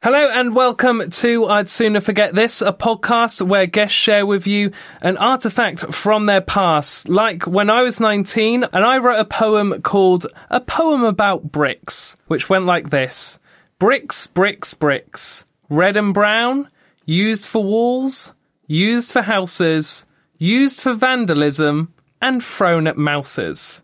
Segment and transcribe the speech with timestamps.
[0.00, 4.70] Hello and welcome to I'd Sooner Forget This, a podcast where guests share with you
[5.00, 7.08] an artifact from their past.
[7.08, 12.14] Like when I was 19 and I wrote a poem called A Poem About Bricks,
[12.28, 13.40] which went like this
[13.80, 15.46] Bricks, bricks, bricks.
[15.68, 16.68] Red and brown,
[17.06, 18.34] used for walls,
[18.68, 20.06] used for houses,
[20.38, 21.92] used for vandalism,
[22.22, 23.82] and thrown at mouses.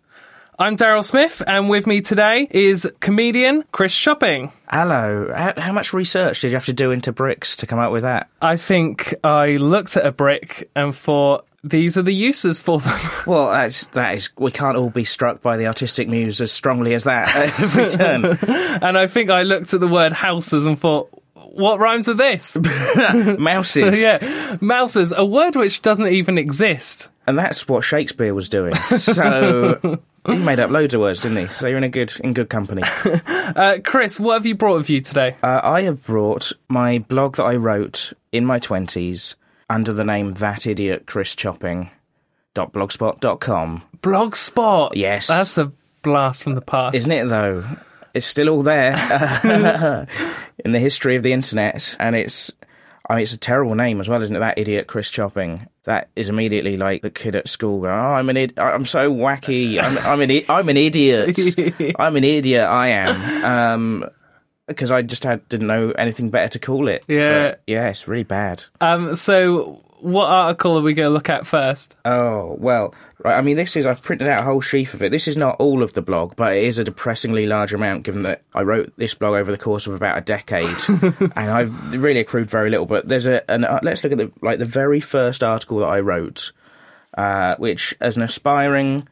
[0.60, 4.52] I'm Daryl Smith, and with me today is comedian Chris Chopping.
[4.68, 5.32] Hello.
[5.34, 8.02] How, how much research did you have to do into bricks to come up with
[8.02, 8.28] that?
[8.42, 12.98] I think I looked at a brick and thought, these are the uses for them.
[13.26, 16.92] Well, that's, that is, we can't all be struck by the artistic muse as strongly
[16.92, 18.24] as that uh, at every turn.
[18.82, 22.56] and I think I looked at the word houses and thought, what rhymes with this?
[23.38, 24.02] Mouses.
[24.02, 27.10] yeah, mouses, a word which doesn't even exist.
[27.26, 28.74] And that's what Shakespeare was doing.
[28.74, 31.46] So he made up loads of words, didn't he?
[31.48, 32.82] So you're in a good in good company.
[33.50, 35.34] Uh, Chris, what have you brought with you today?
[35.42, 39.34] Uh, I have brought my blog that I wrote in my twenties
[39.68, 41.90] under the name That Idiot Chris Chopping.
[42.54, 43.82] blogspot.com.
[44.02, 44.90] Blogspot.
[44.94, 45.26] Yes.
[45.26, 46.94] That's a blast from the past.
[46.94, 47.64] Isn't it though?
[48.14, 48.92] It's still all there
[50.64, 52.52] in the history of the internet, and it's.
[53.08, 54.38] I mean, it's a terrible name as well, isn't it?
[54.38, 55.66] That idiot Chris Chopping.
[55.84, 59.10] That is immediately like the kid at school going, "Oh, I'm an id- I'm so
[59.12, 59.82] wacky.
[59.82, 61.38] I'm, I'm an I- I'm an idiot.
[61.98, 62.64] I'm an idiot.
[62.64, 64.10] I am." Um,
[64.66, 67.02] because I just had didn't know anything better to call it.
[67.08, 67.48] Yeah.
[67.50, 68.64] But, yeah, it's really bad.
[68.80, 71.96] Um, so, what article are we going to look at first?
[72.04, 73.36] Oh, well, right.
[73.36, 75.10] I mean, this is, I've printed out a whole sheaf of it.
[75.10, 78.22] This is not all of the blog, but it is a depressingly large amount given
[78.24, 80.76] that I wrote this blog over the course of about a decade.
[80.88, 82.86] and I've really accrued very little.
[82.86, 85.86] But there's a, an, uh, let's look at the, like, the very first article that
[85.88, 86.52] I wrote,
[87.16, 89.06] uh, which, as an aspiring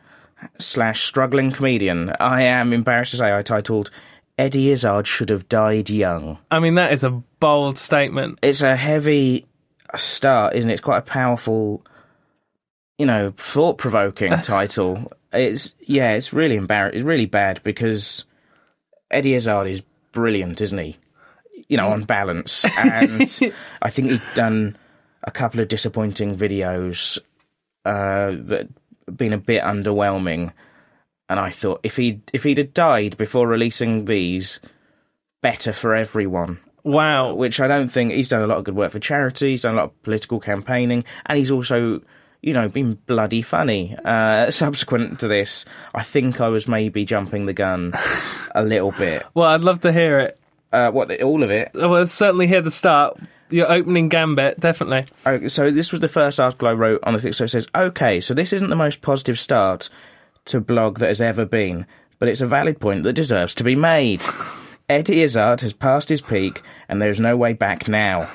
[0.59, 3.91] slash struggling comedian, I am embarrassed to say I titled
[4.39, 6.39] Eddie Izzard Should Have Died Young.
[6.51, 8.39] I mean, that is a bold statement.
[8.43, 9.47] It's a heavy
[9.97, 10.75] start, isn't it?
[10.75, 11.85] It's quite a powerful,
[12.99, 15.07] you know, thought provoking title.
[15.33, 16.99] It's yeah, it's really embarrassing.
[16.99, 18.25] It's really bad because
[19.11, 19.83] Eddie Izzard is
[20.13, 20.97] brilliant, isn't he?
[21.69, 23.23] You know, on balance, and
[23.83, 24.77] I think he'd done
[25.25, 27.19] a couple of disappointing videos
[27.85, 28.69] uh, that
[29.15, 30.53] been a bit underwhelming.
[31.31, 34.61] And I thought if he if he'd have died before releasing these,
[35.43, 37.35] better for everyone Wow.
[37.35, 39.51] which I don't think he's done a lot of good work for charity.
[39.51, 42.01] He's done a lot of political campaigning, and he's also,
[42.43, 43.97] you know, been bloody funny.
[44.05, 47.93] Uh, subsequent to this, I think I was maybe jumping the gun
[48.55, 49.25] a little bit.
[49.35, 50.41] Well, I'd love to hear it.
[50.73, 51.71] Uh, what all of it?
[51.75, 53.19] Well, certainly hear the start.
[53.51, 55.07] Your opening gambit, definitely.
[55.25, 57.33] Oh, so this was the first article I wrote on the thing.
[57.33, 59.89] So it says, okay, so this isn't the most positive start
[60.47, 61.87] to blog that has ever been,
[62.19, 64.23] but it's a valid point that deserves to be made.
[64.91, 68.27] Eddie Izzard has passed his peak, and there is no way back now.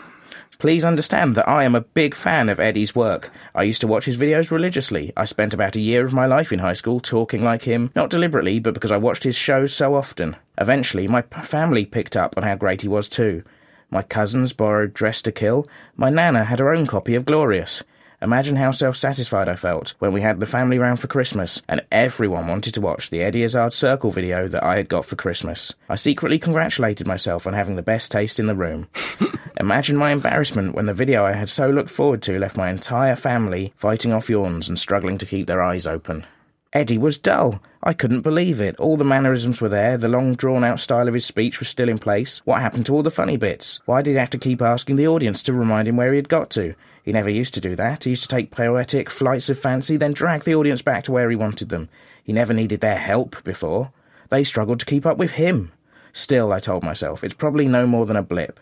[0.59, 3.31] Please understand that I am a big fan of Eddie's work.
[3.56, 5.12] I used to watch his videos religiously.
[5.18, 8.12] I spent about a year of my life in high school talking like him, not
[8.12, 10.36] deliberately, but because I watched his shows so often.
[10.59, 13.44] Eventually, my family picked up on how great he was too.
[13.90, 15.66] My cousins borrowed Dress to Kill.
[15.96, 17.81] My nana had her own copy of Glorious.
[18.24, 21.86] Imagine how self satisfied I felt when we had the family round for Christmas and
[21.92, 25.74] everyone wanted to watch the Eddie Izzard Circle video that I had got for Christmas.
[25.90, 28.88] I secretly congratulated myself on having the best taste in the room.
[29.60, 33.18] Imagine my embarrassment when the video I had so looked forward to left my entire
[33.18, 36.26] family fighting off yawns and struggling to keep their eyes open.
[36.72, 37.62] Eddie was dull.
[37.84, 38.78] I couldn't believe it.
[38.78, 41.90] All the mannerisms were there, the long drawn out style of his speech was still
[41.90, 42.42] in place.
[42.46, 43.81] What happened to all the funny bits?
[43.86, 46.30] Why did he have to keep asking the audience to remind him where he had
[46.30, 46.74] got to?
[47.04, 48.06] He never used to do that.
[48.06, 51.30] He used to take poetic flights of fancy, then drag the audience back to where
[51.30, 51.90] he wanted them.
[52.24, 53.92] He never needed their help before.
[54.30, 55.74] They struggled to keep up with him.
[56.14, 58.60] Still, I told myself, it's probably no more than a blip.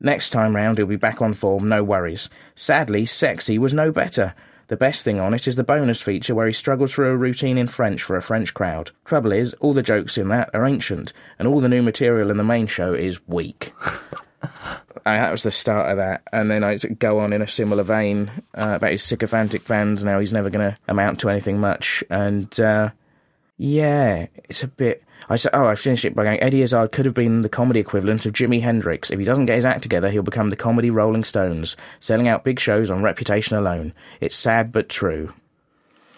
[0.00, 2.28] Next time round, he'll be back on form, no worries.
[2.54, 4.34] Sadly, Sexy was no better.
[4.68, 7.58] The best thing on it is the bonus feature where he struggles through a routine
[7.58, 8.92] in French for a French crowd.
[9.04, 12.36] Trouble is, all the jokes in that are ancient, and all the new material in
[12.36, 13.72] the main show is weak.
[15.06, 16.22] And that was the start of that.
[16.32, 20.02] And then I go on in a similar vein uh, about his sycophantic fans.
[20.02, 22.02] Now he's never going to amount to anything much.
[22.08, 22.90] And uh,
[23.58, 25.04] yeah, it's a bit.
[25.28, 26.42] I said, oh, I finished it by going.
[26.42, 29.10] Eddie Izzard could have been the comedy equivalent of Jimi Hendrix.
[29.10, 32.44] If he doesn't get his act together, he'll become the comedy Rolling Stones, selling out
[32.44, 33.94] big shows on reputation alone.
[34.20, 35.32] It's sad but true.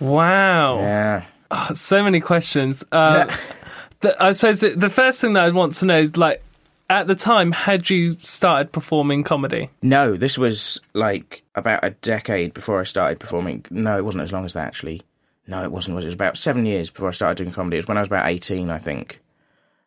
[0.00, 0.78] Wow.
[0.78, 1.24] Yeah.
[1.50, 2.84] Oh, so many questions.
[2.90, 3.32] Uh,
[4.00, 6.42] the, I suppose the, the first thing that I want to know is like,
[6.88, 9.70] at the time, had you started performing comedy?
[9.82, 13.64] No, this was like about a decade before I started performing.
[13.70, 15.02] No, it wasn't as long as that actually.
[15.46, 15.98] No, it wasn't.
[15.98, 16.04] It?
[16.04, 17.76] was about seven years before I started doing comedy.
[17.76, 19.20] It was when I was about eighteen, I think.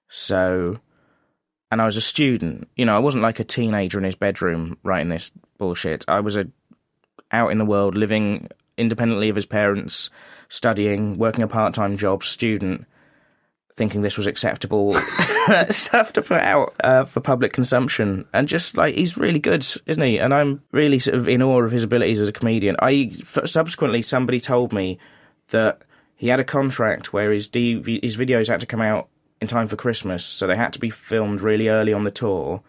[0.07, 0.79] So,
[1.71, 2.67] and I was a student.
[2.75, 6.05] You know, I wasn't like a teenager in his bedroom writing this bullshit.
[6.07, 6.47] I was a
[7.31, 8.47] out in the world, living
[8.77, 10.09] independently of his parents,
[10.47, 12.85] studying, working a part time job, student,
[13.79, 14.93] thinking this was acceptable
[15.69, 18.27] stuff to put out uh, for public consumption.
[18.33, 20.19] And just like, he's really good, isn't he?
[20.19, 22.75] And I'm really sort of in awe of his abilities as a comedian.
[22.81, 23.13] I
[23.45, 24.99] subsequently, somebody told me
[25.51, 25.81] that
[26.17, 29.07] he had a contract where his, DV, his videos had to come out
[29.39, 32.61] in time for Christmas, so they had to be filmed really early on the tour.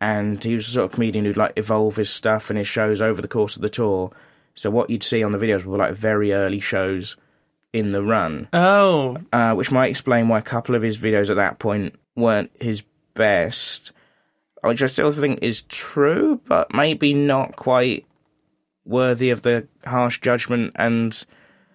[0.00, 3.02] And he was the sort of comedian who'd like evolve his stuff and his shows
[3.02, 4.10] over the course of the tour.
[4.54, 7.18] So what you'd see on the videos were like very early shows
[7.72, 8.48] in the run.
[8.52, 9.18] Oh.
[9.32, 12.82] Uh, which might explain why a couple of his videos at that point weren't his
[13.14, 13.92] best.
[14.62, 18.06] Which I still think is true, but maybe not quite
[18.84, 21.24] worthy of the harsh judgment and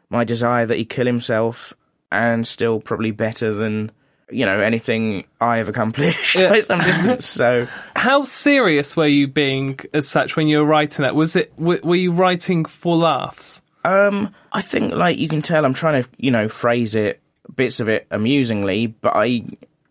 [0.10, 1.74] my desire that he kill himself,
[2.12, 3.92] and still probably better than
[4.32, 6.50] you know anything I have accomplished yeah.
[6.50, 7.26] by some distance.
[7.26, 11.16] So, how serious were you being as such when you were writing that?
[11.16, 13.62] Was it were you writing for laughs?
[13.86, 17.22] Um, I think like you can tell, I'm trying to you know phrase it
[17.56, 19.46] bits of it amusingly, but I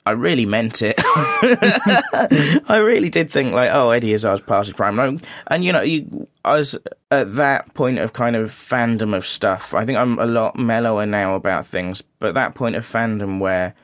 [0.07, 0.97] I really meant it.
[0.99, 6.27] I really did think like, oh, Eddie Izzard's past his prime, and you know, you,
[6.45, 6.77] I was
[7.11, 9.73] at that point of kind of fandom of stuff.
[9.73, 13.75] I think I'm a lot mellower now about things, but that point of fandom where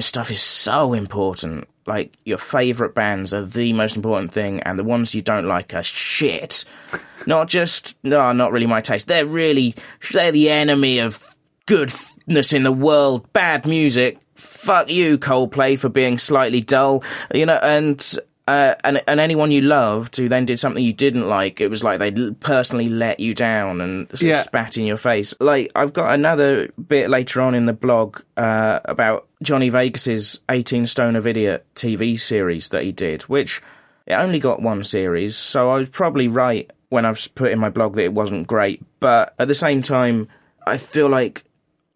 [0.00, 1.68] stuff is so important.
[1.86, 5.74] Like your favorite bands are the most important thing, and the ones you don't like
[5.74, 6.64] are shit.
[7.26, 9.06] Not just no, not really my taste.
[9.06, 9.76] They're really
[10.12, 11.36] they're the enemy of
[11.66, 13.32] goodness in the world.
[13.32, 14.18] Bad music
[14.62, 17.02] fuck you, Coldplay, for being slightly dull,
[17.34, 18.18] you know, and
[18.52, 21.82] uh, and and anyone you loved who then did something you didn't like, it was
[21.82, 24.42] like they personally let you down and yeah.
[24.42, 25.34] spat in your face.
[25.40, 30.86] Like I've got another bit later on in the blog uh, about Johnny Vegas's 18
[30.86, 33.62] Stone of Idiot TV series that he did, which
[34.06, 37.70] it only got one series, so I was probably right when I've put in my
[37.70, 38.82] blog that it wasn't great.
[39.00, 40.28] But at the same time,
[40.66, 41.44] I feel like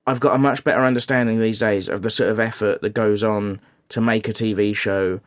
[0.07, 3.23] I've got a much better understanding these days of the sort of effort that goes
[3.23, 3.61] on
[3.91, 5.21] to make a TV show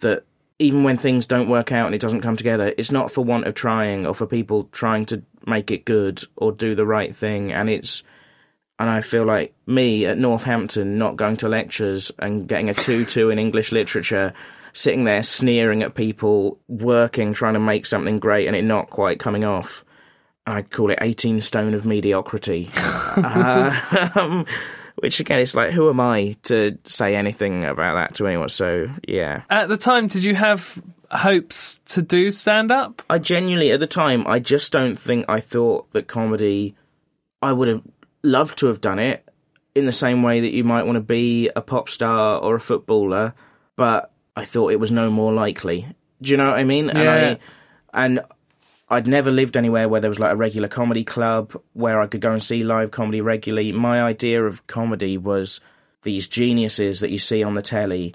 [0.00, 0.25] that
[0.58, 3.46] even when things don't work out and it doesn't come together, it's not for want
[3.46, 7.52] of trying or for people trying to make it good or do the right thing.
[7.52, 8.02] And it's,
[8.78, 13.04] and I feel like me at Northampton not going to lectures and getting a 2
[13.04, 14.32] 2 in English literature,
[14.72, 19.18] sitting there sneering at people, working, trying to make something great and it not quite
[19.18, 19.84] coming off.
[20.46, 22.70] I'd call it 18 stone of mediocrity.
[22.76, 24.46] uh, um,
[24.96, 28.48] which again, it's like, who am I to say anything about that to anyone?
[28.48, 29.42] So, yeah.
[29.50, 33.02] At the time, did you have hopes to do stand up?
[33.08, 36.74] I genuinely, at the time, I just don't think I thought that comedy,
[37.42, 37.82] I would have
[38.22, 39.22] loved to have done it
[39.74, 42.60] in the same way that you might want to be a pop star or a
[42.60, 43.34] footballer,
[43.76, 45.86] but I thought it was no more likely.
[46.22, 46.86] Do you know what I mean?
[46.86, 46.92] Yeah.
[46.92, 47.38] And I,
[47.92, 48.20] and
[48.88, 52.20] I'd never lived anywhere where there was like a regular comedy club where I could
[52.20, 53.72] go and see live comedy regularly.
[53.72, 55.60] My idea of comedy was
[56.02, 58.14] these geniuses that you see on the telly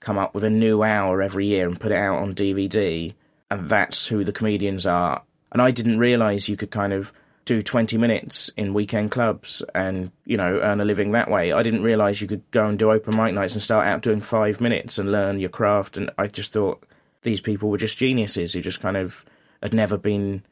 [0.00, 3.14] come up with a new hour every year and put it out on DVD,
[3.50, 5.22] and that's who the comedians are.
[5.52, 7.12] And I didn't realize you could kind of
[7.44, 11.52] do 20 minutes in weekend clubs and, you know, earn a living that way.
[11.52, 14.20] I didn't realize you could go and do open mic nights and start out doing
[14.20, 15.96] five minutes and learn your craft.
[15.96, 16.84] And I just thought
[17.22, 19.24] these people were just geniuses who just kind of
[19.62, 20.42] had never been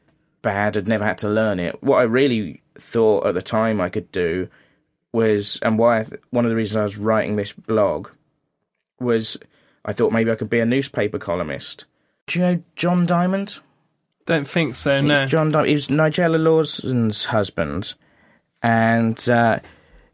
[0.41, 1.81] bad, had never had to learn it.
[1.83, 4.47] What I really thought at the time I could do
[5.11, 8.09] was, and why th- one of the reasons I was writing this blog
[8.99, 9.37] was
[9.85, 11.85] I thought maybe I could be a newspaper columnist.
[12.27, 13.59] Do you know John Diamond?
[14.25, 14.99] Don't think so.
[14.99, 15.69] No, John Diamond.
[15.69, 17.93] He was Nigella Lawson's husband,
[18.61, 19.59] and uh,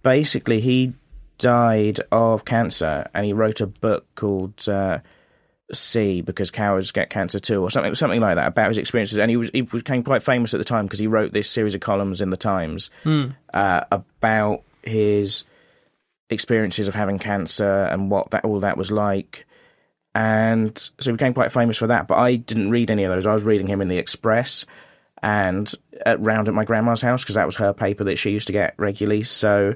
[0.03, 0.93] basically he
[1.39, 4.67] died of cancer, and he wrote a book called.
[4.69, 4.99] Uh,
[5.73, 9.19] see because cowards get cancer too, or something, something like that about his experiences.
[9.19, 11.75] And he was he became quite famous at the time because he wrote this series
[11.75, 13.35] of columns in the Times mm.
[13.53, 15.43] uh, about his
[16.29, 19.45] experiences of having cancer and what that all that was like.
[20.15, 22.07] and so he became quite famous for that.
[22.07, 23.25] But I didn't read any of those.
[23.25, 24.65] I was reading him in the Express
[25.21, 25.73] and
[26.05, 28.53] at, round at my grandma's house because that was her paper that she used to
[28.53, 29.23] get regularly.
[29.23, 29.75] So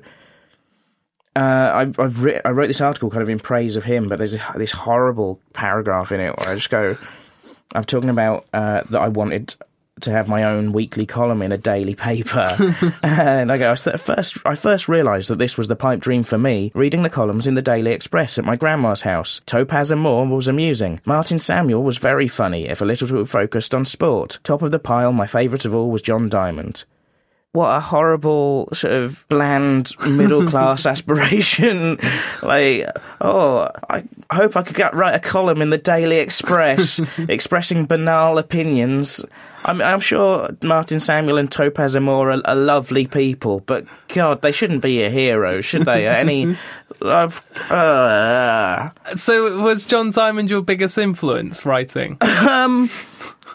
[1.37, 4.17] uh, I, I've writ- I wrote this article kind of in praise of him, but
[4.17, 6.97] there's a, this horrible paragraph in it where I just go,
[7.73, 9.55] I'm talking about uh, that I wanted
[10.01, 12.55] to have my own weekly column in a daily paper.
[13.03, 16.37] and I go, I first, I first realised that this was the pipe dream for
[16.37, 19.41] me, reading the columns in the Daily Express at my grandma's house.
[19.45, 21.01] Topaz Amore was amusing.
[21.05, 24.39] Martin Samuel was very funny, if a little too focused on sport.
[24.43, 26.83] Top of the pile, my favourite of all was John Diamond
[27.57, 31.97] what a horrible sort of bland middle class aspiration.
[32.43, 32.87] like,
[33.19, 38.37] oh, I hope I could get write a column in the Daily Express expressing banal
[38.37, 39.25] opinions.
[39.65, 44.51] I'm, I'm, sure Martin Samuel and Topaz Amore are, are, lovely people, but God, they
[44.51, 46.07] shouldn't be a hero, should they?
[46.07, 46.55] Any.
[46.99, 47.29] Uh,
[47.69, 48.89] uh.
[49.13, 52.17] So, was John Diamond your biggest influence writing?
[52.21, 52.89] um,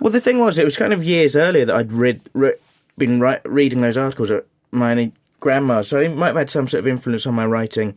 [0.00, 2.54] well, the thing was, it was kind of years earlier that I'd read, read
[2.99, 6.81] been ri- reading those articles at my grandma's, so it might have had some sort
[6.81, 7.97] of influence on my writing.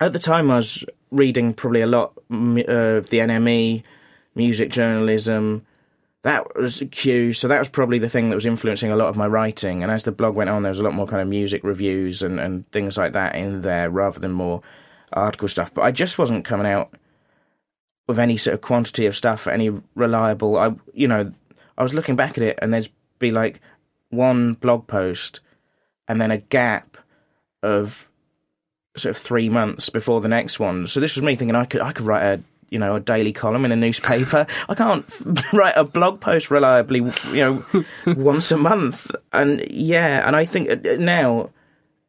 [0.00, 3.82] At the time, I was reading probably a lot of uh, the NME,
[4.34, 5.64] music journalism.
[6.22, 9.16] That was Q, so that was probably the thing that was influencing a lot of
[9.16, 9.82] my writing.
[9.82, 12.22] And as the blog went on, there was a lot more kind of music reviews
[12.22, 14.62] and, and things like that in there rather than more
[15.12, 15.74] article stuff.
[15.74, 16.94] But I just wasn't coming out
[18.06, 20.58] with any sort of quantity of stuff, any reliable.
[20.58, 21.32] I, you know,
[21.76, 23.60] I was looking back at it, and there's be like
[24.12, 25.40] one blog post
[26.06, 26.96] and then a gap
[27.62, 28.08] of
[28.96, 30.86] sort of three months before the next one.
[30.86, 33.32] So this was me thinking I could I could write a you know a daily
[33.32, 34.46] column in a newspaper.
[34.68, 35.04] I can't
[35.52, 37.00] write a blog post reliably,
[37.30, 37.84] you know,
[38.16, 39.10] once a month.
[39.32, 41.50] And yeah, and I think uh, now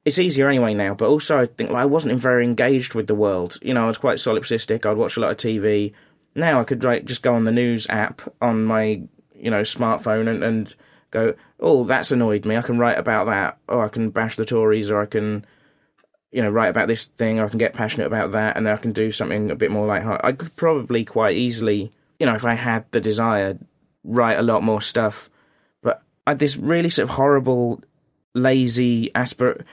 [0.05, 0.93] it's easier anyway now.
[0.93, 3.57] But also I think like, I wasn't very engaged with the world.
[3.61, 4.85] You know, I was quite solipsistic.
[4.85, 5.93] I'd watch a lot of TV.
[6.35, 9.01] Now I could like just go on the news app on my
[9.35, 10.75] you know smartphone and, and
[11.13, 12.57] go, oh, that's annoyed me.
[12.57, 15.45] I can write about that, or I can bash the Tories, or I can,
[16.31, 18.73] you know, write about this thing, or I can get passionate about that, and then
[18.73, 22.35] I can do something a bit more like I could probably quite easily, you know,
[22.35, 23.57] if I had the desire,
[24.03, 25.29] write a lot more stuff.
[25.81, 27.81] But I had this really sort of horrible,
[28.33, 29.63] lazy aspir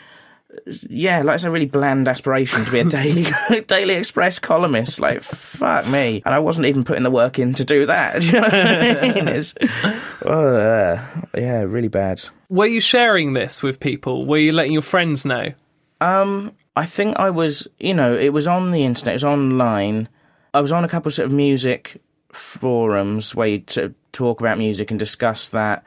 [0.88, 3.26] yeah, like it's a really bland aspiration to be a daily
[3.66, 5.00] Daily Express columnist.
[5.00, 6.22] Like, fuck me.
[6.24, 8.22] And I wasn't even putting the work in to do that.
[8.24, 10.32] you know I mean?
[10.32, 12.22] Uh, yeah, really bad.
[12.48, 14.26] Were you sharing this with people?
[14.26, 15.52] Were you letting your friends know?
[16.00, 20.08] Um, I think I was, you know, it was on the internet, it was online.
[20.54, 22.00] I was on a couple of sort of music
[22.32, 25.84] forums where you sort of talk about music and discuss that.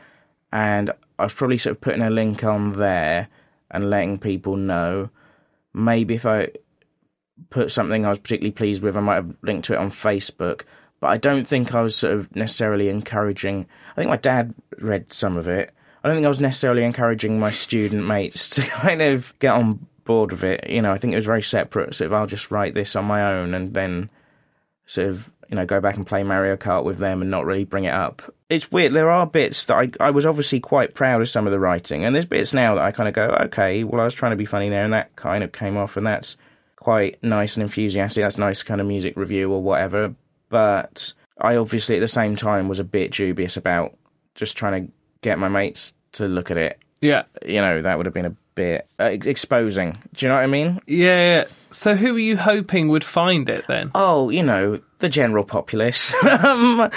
[0.51, 3.27] And I was probably sort of putting a link on there
[3.74, 5.10] and letting people know.
[5.74, 6.50] Maybe if I
[7.50, 10.62] put something I was particularly pleased with, I might have linked to it on Facebook.
[11.00, 13.65] But I don't think I was sort of necessarily encouraging.
[13.92, 15.74] I think my dad read some of it.
[16.03, 19.86] I don't think I was necessarily encouraging my student mates to kind of get on
[20.06, 20.70] board with it.
[20.70, 21.96] You know, I think it was very separate.
[21.96, 24.10] Sort of, I'll just write this on my own and then
[24.86, 27.63] sort of you know, go back and play Mario Kart with them and not really
[27.63, 28.24] bring it up.
[28.50, 28.91] It's weird.
[28.91, 32.03] There are bits that I, I was obviously quite proud of some of the writing,
[32.03, 34.36] and there's bits now that I kind of go, okay, well, I was trying to
[34.36, 36.38] be funny there, and that kind of came off, and that's
[36.75, 38.24] quite nice and enthusiastic.
[38.24, 40.15] That's nice kind of music review or whatever.
[40.50, 43.95] But I obviously at the same time was a bit dubious about
[44.33, 46.79] just trying to get my mates to look at it.
[47.00, 47.25] Yeah.
[47.45, 49.91] You know, that would have been a bit uh, exposing.
[50.15, 50.79] Do you know what I mean?
[50.88, 51.45] Yeah.
[51.74, 53.92] So who were you hoping would find it then?
[53.96, 56.13] Oh, you know, the general populace.
[56.44, 56.89] um,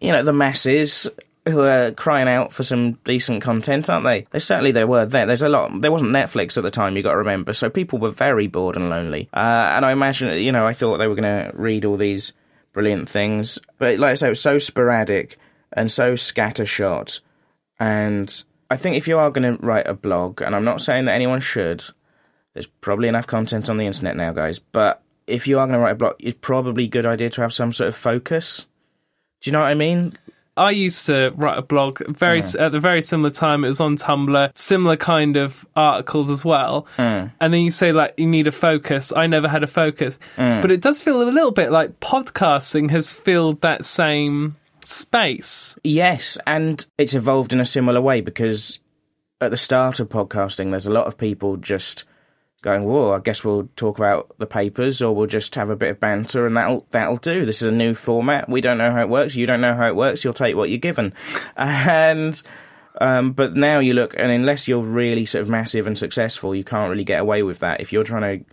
[0.00, 1.08] you know, the masses
[1.46, 4.26] who are crying out for some decent content, aren't they?
[4.30, 5.26] They certainly there were there.
[5.26, 5.80] There's a lot.
[5.80, 6.96] There wasn't Netflix at the time.
[6.96, 7.52] You got to remember.
[7.52, 9.28] So people were very bored and lonely.
[9.32, 12.32] Uh, and I imagine, you know, I thought they were going to read all these
[12.72, 15.38] brilliant things, but like I say, it was so sporadic
[15.72, 17.20] and so scattershot.
[17.78, 21.06] And I think if you are going to write a blog, and I'm not saying
[21.06, 21.84] that anyone should,
[22.56, 24.58] there's probably enough content on the internet now, guys.
[24.58, 27.42] But if you are going to write a blog, it's probably a good idea to
[27.42, 28.64] have some sort of focus.
[29.42, 30.14] Do you know what I mean?
[30.56, 32.58] I used to write a blog very mm.
[32.58, 33.62] at the very similar time.
[33.62, 36.86] It was on Tumblr, similar kind of articles as well.
[36.96, 37.30] Mm.
[37.42, 39.12] And then you say like you need a focus.
[39.14, 40.62] I never had a focus, mm.
[40.62, 45.78] but it does feel a little bit like podcasting has filled that same space.
[45.84, 48.78] Yes, and it's evolved in a similar way because
[49.42, 52.06] at the start of podcasting, there's a lot of people just
[52.62, 55.90] going, "Whoa, I guess we'll talk about the papers, or we'll just have a bit
[55.90, 58.48] of banter, and that'll that'll do." This is a new format.
[58.48, 59.34] We don't know how it works.
[59.34, 60.24] You don't know how it works.
[60.24, 61.12] You'll take what you're given,
[61.56, 62.40] and.
[62.98, 66.64] Um, but now you look, and unless you're really sort of massive and successful, you
[66.64, 67.82] can't really get away with that.
[67.82, 68.44] If you're trying to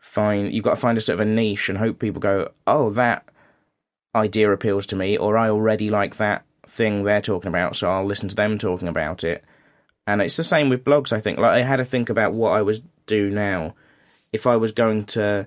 [0.00, 2.90] find, you've got to find a sort of a niche and hope people go, oh,
[2.90, 3.24] that
[4.14, 8.04] idea appeals to me, or I already like that thing they're talking about, so I'll
[8.04, 9.44] listen to them talking about it.
[10.06, 11.12] And it's the same with blogs.
[11.12, 13.74] I think like I had to think about what I would do now
[14.32, 15.46] if I was going to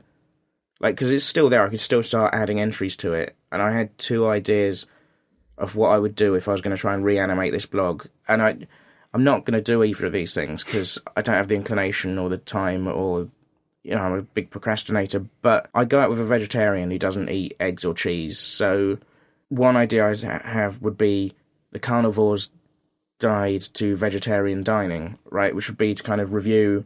[0.79, 1.65] like because it's still there.
[1.65, 4.85] I could still start adding entries to it, and I had two ideas
[5.57, 8.05] of what I would do if I was going to try and reanimate this blog,
[8.27, 8.57] and I.
[9.13, 12.19] I'm not going to do either of these things because I don't have the inclination
[12.19, 13.29] or the time or
[13.87, 17.29] you know, I'm a big procrastinator, but I go out with a vegetarian who doesn't
[17.29, 18.37] eat eggs or cheese.
[18.37, 18.97] So,
[19.47, 21.33] one idea I have would be
[21.71, 22.51] the carnivore's
[23.19, 25.55] guide to vegetarian dining, right?
[25.55, 26.83] Which would be to kind of review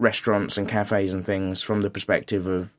[0.00, 2.72] restaurants and cafes and things from the perspective of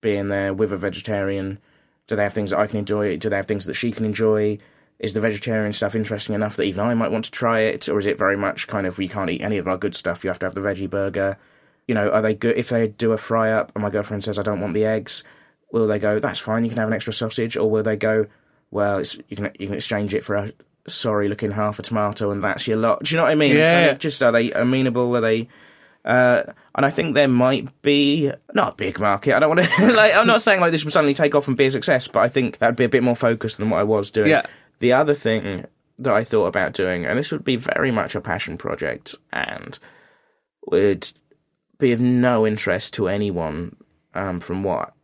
[0.00, 1.58] being there with a vegetarian.
[2.06, 3.16] Do they have things that I can enjoy?
[3.16, 4.58] Do they have things that she can enjoy?
[4.98, 7.88] Is the vegetarian stuff interesting enough that even I might want to try it?
[7.88, 10.22] Or is it very much kind of we can't eat any of our good stuff,
[10.22, 11.36] you have to have the veggie burger?
[11.88, 12.56] You know, are they good?
[12.56, 15.24] If they do a fry up and my girlfriend says I don't want the eggs,
[15.72, 17.56] will they go, that's fine, you can have an extra sausage?
[17.56, 18.26] Or will they go,
[18.70, 20.52] well, you can you can exchange it for a
[20.86, 23.02] sorry looking half a tomato and that's your lot?
[23.02, 23.56] Do you know what I mean?
[23.56, 23.74] Yeah.
[23.74, 25.16] Kind of just are they amenable?
[25.16, 25.48] Are they
[26.04, 26.42] uh,
[26.74, 29.34] and I think there might be not a big market.
[29.34, 30.14] I don't want to like.
[30.14, 32.28] I'm not saying like this would suddenly take off and be a success, but I
[32.28, 34.30] think that'd be a bit more focused than what I was doing.
[34.30, 34.46] Yeah.
[34.80, 35.66] The other thing
[35.98, 39.78] that I thought about doing, and this would be very much a passion project, and
[40.66, 41.12] would
[41.78, 43.76] be of no interest to anyone,
[44.14, 44.94] um, from what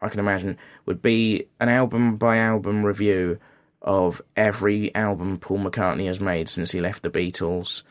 [0.00, 3.38] I can imagine, would be an album by album review
[3.82, 7.84] of every album Paul McCartney has made since he left the Beatles,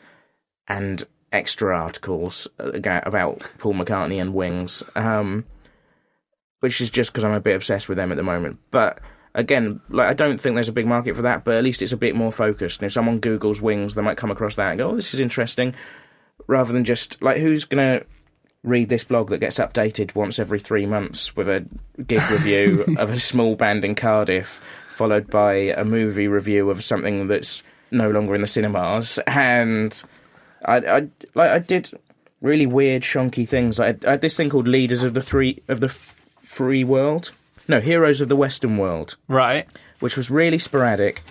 [0.67, 5.45] and extra articles about Paul McCartney and Wings, um,
[6.59, 8.59] which is just because I'm a bit obsessed with them at the moment.
[8.71, 8.99] But
[9.35, 11.91] again, like I don't think there's a big market for that, but at least it's
[11.91, 12.81] a bit more focused.
[12.81, 15.19] And if someone Google's Wings, they might come across that and go, "Oh, this is
[15.19, 15.75] interesting,"
[16.47, 18.03] rather than just like who's gonna
[18.63, 21.65] read this blog that gets updated once every three months with a
[22.05, 27.27] gig review of a small band in Cardiff, followed by a movie review of something
[27.27, 29.17] that's no longer in the cinemas.
[29.27, 30.03] And
[30.65, 30.99] I, I
[31.35, 31.91] like I did
[32.41, 33.79] really weird, shonky things.
[33.79, 37.31] Like I had this thing called Leaders of the Three of the Free World.
[37.67, 39.67] No, Heroes of the Western World Right.
[39.99, 41.21] which was really sporadic,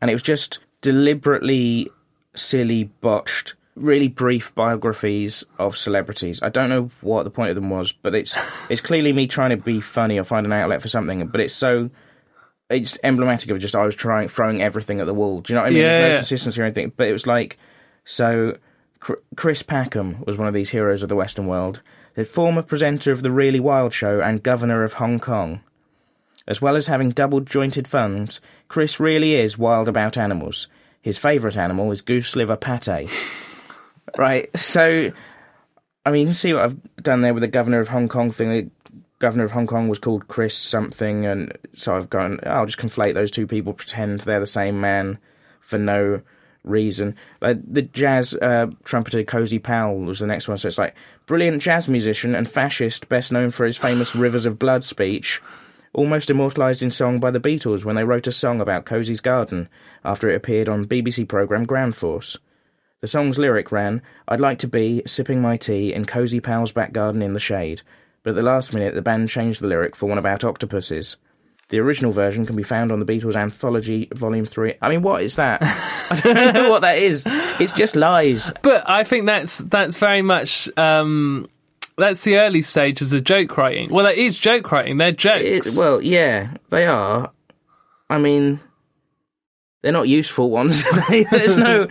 [0.00, 1.88] and it was just deliberately
[2.34, 6.42] silly, botched, really brief biographies of celebrities.
[6.42, 8.36] I don't know what the point of them was, but it's
[8.70, 11.26] it's clearly me trying to be funny or find an outlet for something.
[11.28, 11.90] But it's so
[12.68, 15.40] it's emblematic of just I was trying throwing everything at the wall.
[15.40, 15.82] Do you know what I mean?
[15.82, 16.08] There's Yeah.
[16.08, 16.92] no consistency or anything.
[16.96, 17.56] But it was like
[18.04, 18.58] so.
[19.00, 21.80] Chris Packham was one of these heroes of the Western world,
[22.14, 25.60] the former presenter of the Really Wild Show and governor of Hong Kong.
[26.48, 30.68] As well as having double jointed thumbs, Chris really is wild about animals.
[31.02, 32.88] His favourite animal is goose liver pate.
[34.18, 35.12] right, so,
[36.04, 38.48] I mean, you see what I've done there with the governor of Hong Kong thing.
[38.48, 38.70] The
[39.18, 43.14] governor of Hong Kong was called Chris something, and so I've gone, I'll just conflate
[43.14, 45.18] those two people, pretend they're the same man
[45.60, 46.22] for no
[46.66, 47.14] reason.
[47.40, 50.94] Like the jazz uh, trumpeter Cozy Powell was the next one, so it's like
[51.26, 55.40] brilliant jazz musician and fascist, best known for his famous Rivers of Blood speech
[55.96, 59.66] almost immortalised in song by the Beatles when they wrote a song about Cozy's garden
[60.04, 62.36] after it appeared on BBC programme Ground Force.
[63.00, 66.92] The song's lyric ran, I'd like to be sipping my tea in Cozy Powell's back
[66.92, 67.80] garden in the shade,
[68.22, 71.16] but at the last minute the band changed the lyric for one about octopuses.
[71.68, 74.74] The original version can be found on the Beatles Anthology Volume 3.
[74.80, 75.60] I mean, what is that?
[76.10, 77.24] I don't know what that is.
[77.58, 78.52] It's just lies.
[78.62, 81.48] But I think that's that's very much um,
[81.98, 83.90] that's the early stages of joke writing.
[83.90, 84.98] Well, that is joke writing.
[84.98, 85.74] They're jokes.
[85.74, 87.32] It, well, yeah, they are.
[88.08, 88.60] I mean,
[89.82, 90.84] they're not useful ones.
[91.08, 91.88] There's no.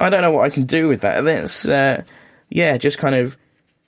[0.00, 1.22] I don't know what I can do with that.
[1.22, 2.04] That's uh,
[2.48, 3.36] yeah, just kind of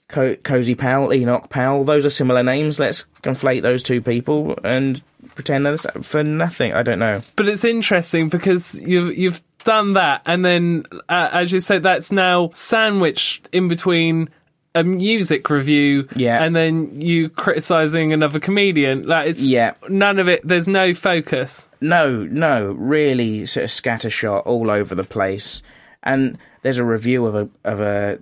[0.09, 1.85] Co- Cozy Powell, Enoch Powell.
[1.85, 2.79] Those are similar names.
[2.79, 5.03] Let's conflate those two people and
[5.35, 6.75] pretend they're for nothing.
[6.75, 7.23] I don't know.
[7.37, 12.13] but it's interesting because you've you've done that, and then uh, as you said, that's
[12.13, 14.29] now sandwiched in between
[14.77, 16.43] a music review, Yeah.
[16.43, 19.03] and then you criticizing another comedian.
[19.03, 19.75] Like it's Yeah.
[19.89, 20.41] none of it.
[20.47, 21.69] There's no focus.
[21.81, 25.63] No, no, really sort of scattershot all over the place.
[26.03, 28.19] And there's a review of a of a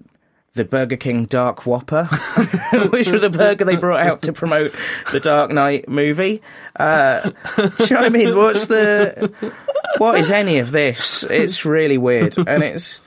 [0.55, 2.05] the Burger King Dark Whopper,
[2.91, 4.75] which was a burger they brought out to promote
[5.11, 6.43] the Dark Knight movie.
[6.79, 7.31] Uh,
[7.91, 8.37] I mean?
[8.37, 9.33] What's the
[9.99, 11.25] what is any of this?
[11.25, 13.01] It's really weird, and it's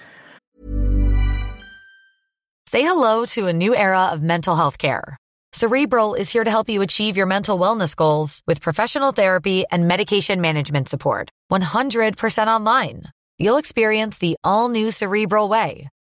[2.68, 5.18] Say hello to a new era of mental health care.
[5.54, 9.88] Cerebral is here to help you achieve your mental wellness goals with professional therapy and
[9.88, 11.30] medication management support.
[11.52, 13.04] 100% online.
[13.38, 15.88] You'll experience the all new Cerebral Way,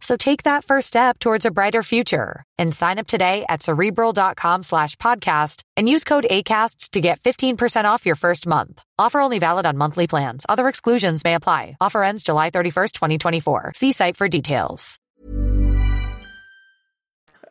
[0.00, 4.62] So take that first step towards a brighter future and sign up today at cerebral.com
[4.62, 8.82] slash podcast and use code ACAST to get 15% off your first month.
[8.98, 10.46] Offer only valid on monthly plans.
[10.48, 11.76] Other exclusions may apply.
[11.80, 13.72] Offer ends July 31st, 2024.
[13.76, 14.98] See site for details.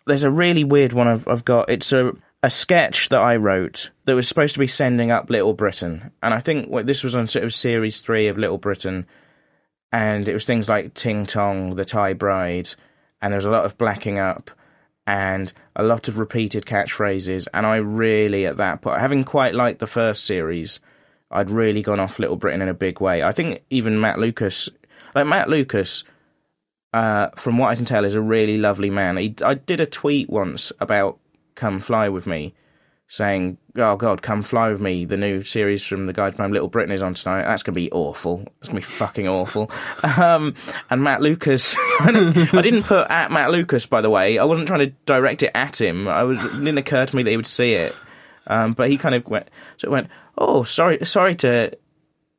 [0.08, 1.70] There's a really weird one I've, I've got.
[1.70, 5.54] It's a a sketch that I wrote that was supposed to be sending up Little
[5.54, 9.06] Britain, and I think well, this was on sort of series three of Little Britain,
[9.92, 12.70] and it was things like Ting Tong, the Thai bride,
[13.22, 14.52] and there was a lot of blacking up
[15.08, 19.80] and a lot of repeated catchphrases, and I really at that point, having quite liked
[19.80, 20.80] the first series,
[21.32, 23.24] I'd really gone off Little Britain in a big way.
[23.24, 24.70] I think even Matt Lucas,
[25.16, 26.04] like Matt Lucas.
[26.92, 29.18] Uh, from what I can tell, is a really lovely man.
[29.18, 31.20] He, I did a tweet once about
[31.54, 32.56] Come Fly With Me,
[33.12, 36.68] saying, Oh God, Come Fly With Me, the new series from the guy from Little
[36.68, 37.42] Britain is on tonight.
[37.44, 38.46] That's going to be awful.
[38.60, 39.70] It's going to be fucking awful.
[40.20, 40.54] Um,
[40.90, 44.38] and Matt Lucas, I didn't put at Matt Lucas, by the way.
[44.38, 46.08] I wasn't trying to direct it at him.
[46.08, 47.96] I was, it didn't occur to me that he would see it.
[48.48, 51.72] Um, but he kind of went, so it went, Oh, sorry, sorry to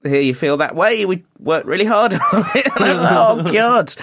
[0.04, 1.04] hear you feel that way.
[1.04, 2.66] We worked really hard on it.
[2.78, 3.94] oh God.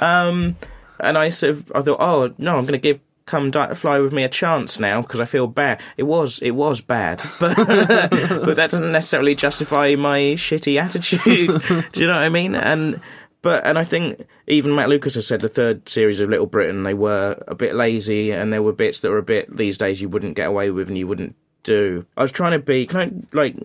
[0.00, 0.56] Um,
[0.98, 3.98] and I sort of, I thought, oh no, I'm going to give come di- fly
[3.98, 5.80] with me a chance now because I feel bad.
[5.96, 11.60] It was it was bad, but but that doesn't necessarily justify my shitty attitude.
[11.92, 12.54] Do you know what I mean?
[12.54, 13.00] And
[13.42, 16.82] but and I think even Matt Lucas has said the third series of Little Britain
[16.84, 20.00] they were a bit lazy and there were bits that were a bit these days
[20.00, 22.06] you wouldn't get away with and you wouldn't do.
[22.16, 22.86] I was trying to be.
[22.86, 23.56] Can I like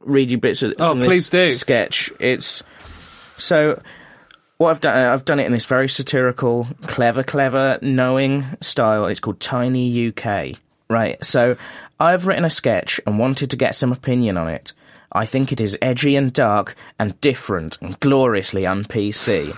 [0.00, 1.50] read you bits of Oh, this please do.
[1.50, 2.12] sketch?
[2.20, 2.62] It's
[3.38, 3.80] so
[4.58, 9.06] what I've done, uh, I've done it in this very satirical, clever, clever, knowing style.
[9.06, 10.58] It's called Tiny UK.
[10.88, 11.22] Right.
[11.24, 11.56] So
[11.98, 14.72] I've written a sketch and wanted to get some opinion on it.
[15.12, 19.56] I think it is edgy and dark and different and gloriously un-PC.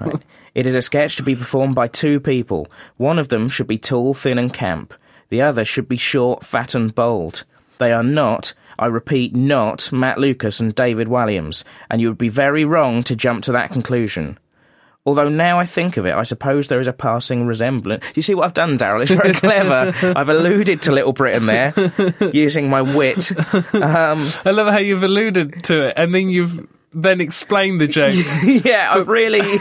[0.00, 0.22] right.
[0.54, 2.68] It is a sketch to be performed by two people.
[2.96, 4.94] One of them should be tall, thin, and camp.
[5.28, 7.44] The other should be short, fat, and bold.
[7.78, 12.30] They are not, I repeat, not Matt Lucas and David Walliams, and you would be
[12.30, 14.38] very wrong to jump to that conclusion.
[15.06, 18.04] Although now I think of it, I suppose there is a passing resemblance.
[18.14, 19.02] You see what I've done, Daryl?
[19.02, 19.92] It's very clever.
[20.16, 21.72] I've alluded to Little Britain there,
[22.32, 23.30] using my wit.
[23.74, 28.14] Um, I love how you've alluded to it and then you've then explained the joke.
[28.64, 29.58] yeah, I've really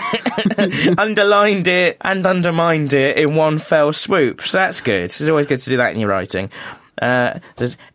[0.97, 4.41] underlined it and undermined it in one fell swoop.
[4.41, 5.05] So that's good.
[5.05, 6.49] It's always good to do that in your writing.
[7.01, 7.39] Uh,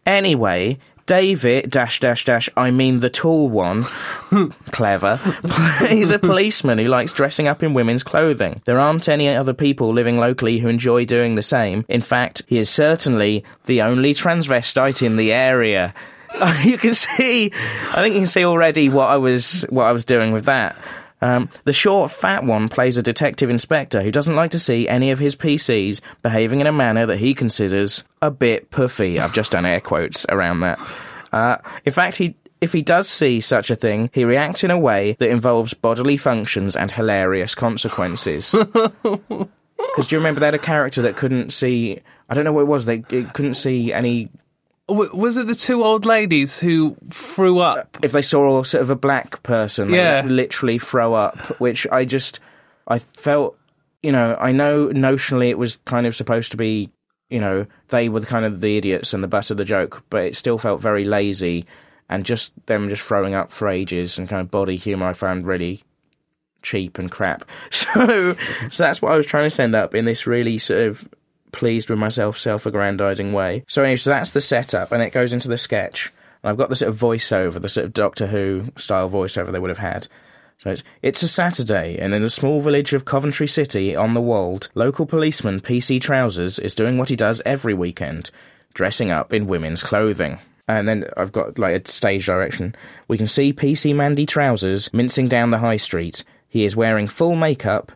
[0.06, 2.48] anyway, David dash dash dash.
[2.56, 3.84] I mean the tall one,
[4.70, 5.16] clever.
[5.88, 8.60] He's a policeman who likes dressing up in women's clothing.
[8.64, 11.84] There aren't any other people living locally who enjoy doing the same.
[11.88, 15.94] In fact, he is certainly the only transvestite in the area.
[16.64, 17.52] you can see.
[17.90, 20.76] I think you can see already what I was what I was doing with that.
[21.24, 25.10] Um, the short, fat one plays a detective inspector who doesn't like to see any
[25.10, 29.18] of his PCs behaving in a manner that he considers a bit puffy.
[29.18, 30.78] I've just done air quotes around that.
[31.32, 31.56] Uh,
[31.86, 35.16] in fact, he if he does see such a thing, he reacts in a way
[35.18, 38.54] that involves bodily functions and hilarious consequences.
[39.76, 42.00] Because do you remember they had a character that couldn't see?
[42.28, 42.86] I don't know what it was.
[42.86, 44.30] They it couldn't see any
[44.88, 47.96] W- was it the two old ladies who threw up?
[47.96, 50.22] Uh, if they saw sort of a black person, Yeah.
[50.26, 52.40] literally throw up, which I just,
[52.86, 53.58] I felt,
[54.02, 56.90] you know, I know notionally it was kind of supposed to be,
[57.30, 60.24] you know, they were kind of the idiots and the butt of the joke, but
[60.24, 61.64] it still felt very lazy
[62.10, 65.46] and just them just throwing up for ages and kind of body humour I found
[65.46, 65.82] really
[66.60, 67.44] cheap and crap.
[67.70, 68.34] So,
[68.70, 71.08] so that's what I was trying to send up in this really sort of
[71.54, 73.64] pleased with myself, self-aggrandizing way.
[73.68, 76.12] So anyway, so that's the setup, and it goes into the sketch.
[76.42, 79.60] And I've got the sort of voiceover, the sort of Doctor Who style voiceover they
[79.60, 80.08] would have had.
[80.58, 84.20] So it's, it's a Saturday, and in the small village of Coventry City on the
[84.20, 88.30] Wold, local policeman PC Trousers is doing what he does every weekend,
[88.74, 90.38] dressing up in women's clothing.
[90.66, 92.74] And then I've got like a stage direction.
[93.06, 96.24] We can see PC Mandy Trousers mincing down the high street.
[96.48, 97.92] He is wearing full makeup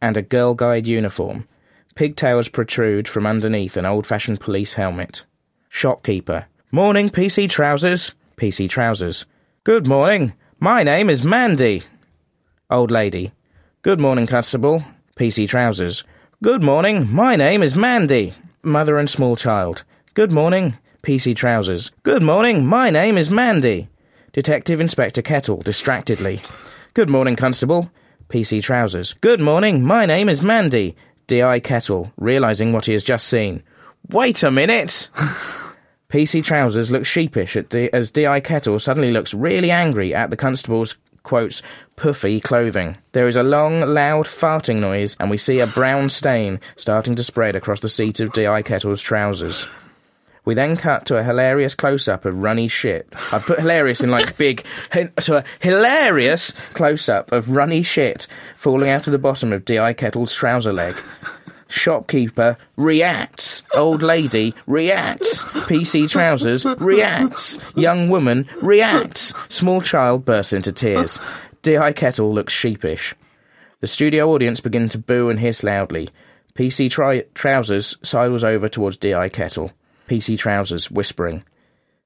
[0.00, 1.48] and a Girl Guide uniform.
[1.94, 5.24] Pigtails protrude from underneath an old fashioned police helmet.
[5.68, 6.46] Shopkeeper.
[6.70, 8.12] Morning, PC Trousers.
[8.36, 9.26] PC Trousers.
[9.64, 10.32] Good morning.
[10.58, 11.82] My name is Mandy.
[12.70, 13.32] Old lady.
[13.82, 14.82] Good morning, Constable.
[15.16, 16.02] PC Trousers.
[16.42, 17.12] Good morning.
[17.12, 18.32] My name is Mandy.
[18.62, 19.84] Mother and small child.
[20.14, 20.78] Good morning.
[21.02, 21.90] PC Trousers.
[22.04, 22.64] Good morning.
[22.64, 23.88] My name is Mandy.
[24.32, 26.40] Detective Inspector Kettle, distractedly.
[26.94, 27.90] Good morning, Constable.
[28.30, 29.12] PC Trousers.
[29.20, 30.96] Good morning, my name is Mandy.
[31.26, 33.62] DI Kettle, realising what he has just seen.
[34.08, 35.08] Wait a minute!
[36.08, 40.36] PC Trousers looks sheepish at D- as DI Kettle suddenly looks really angry at the
[40.36, 41.62] constable's, quotes,
[41.96, 42.98] puffy clothing.
[43.12, 47.22] There is a long, loud farting noise, and we see a brown stain starting to
[47.22, 49.66] spread across the seat of DI Kettle's trousers.
[50.44, 53.06] We then cut to a hilarious close up of runny shit.
[53.32, 58.26] I put hilarious in like big, to a hilarious close up of runny shit
[58.56, 59.92] falling out of the bottom of D.I.
[59.92, 60.96] Kettle's trouser leg.
[61.68, 63.62] Shopkeeper reacts.
[63.74, 65.44] Old lady reacts.
[65.44, 67.56] PC trousers reacts.
[67.76, 69.32] Young woman reacts.
[69.48, 71.18] Small child bursts into tears.
[71.62, 71.92] D.I.
[71.92, 73.14] Kettle looks sheepish.
[73.80, 76.08] The studio audience begin to boo and hiss loudly.
[76.54, 79.28] PC tri- trousers sidles over towards D.I.
[79.30, 79.72] Kettle.
[80.08, 81.44] PC trousers, whispering.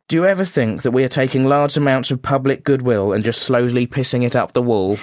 [0.08, 3.42] Do you ever think that we are taking large amounts of public goodwill and just
[3.42, 4.98] slowly pissing it up the wall?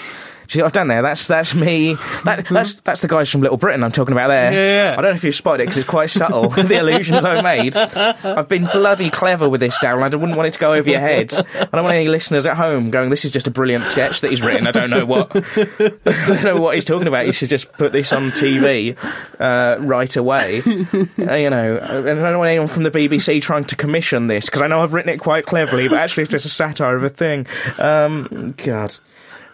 [0.62, 1.02] I've done there?
[1.02, 1.96] That's that's me.
[2.26, 4.52] That, that's that's the guys from Little Britain I'm talking about there.
[4.54, 4.92] Yeah, yeah.
[4.98, 6.50] I don't know if you've spotted it because it's quite subtle.
[6.50, 7.76] the illusions I've made.
[7.76, 10.02] I've been bloody clever with this, Darren.
[10.02, 11.34] I wouldn't want it to go over your head.
[11.34, 14.30] I don't want any listeners at home going, "This is just a brilliant sketch that
[14.32, 15.32] he's written." I don't know what.
[15.58, 17.26] I don't know what he's talking about.
[17.26, 18.98] You should just put this on TV
[19.40, 20.62] uh, right away.
[20.64, 24.46] Uh, you know, and I don't want anyone from the BBC trying to commission this
[24.46, 27.04] because I know I've written it quite cleverly, but actually it's just a satire of
[27.04, 27.48] a thing.
[27.78, 28.96] Um, God.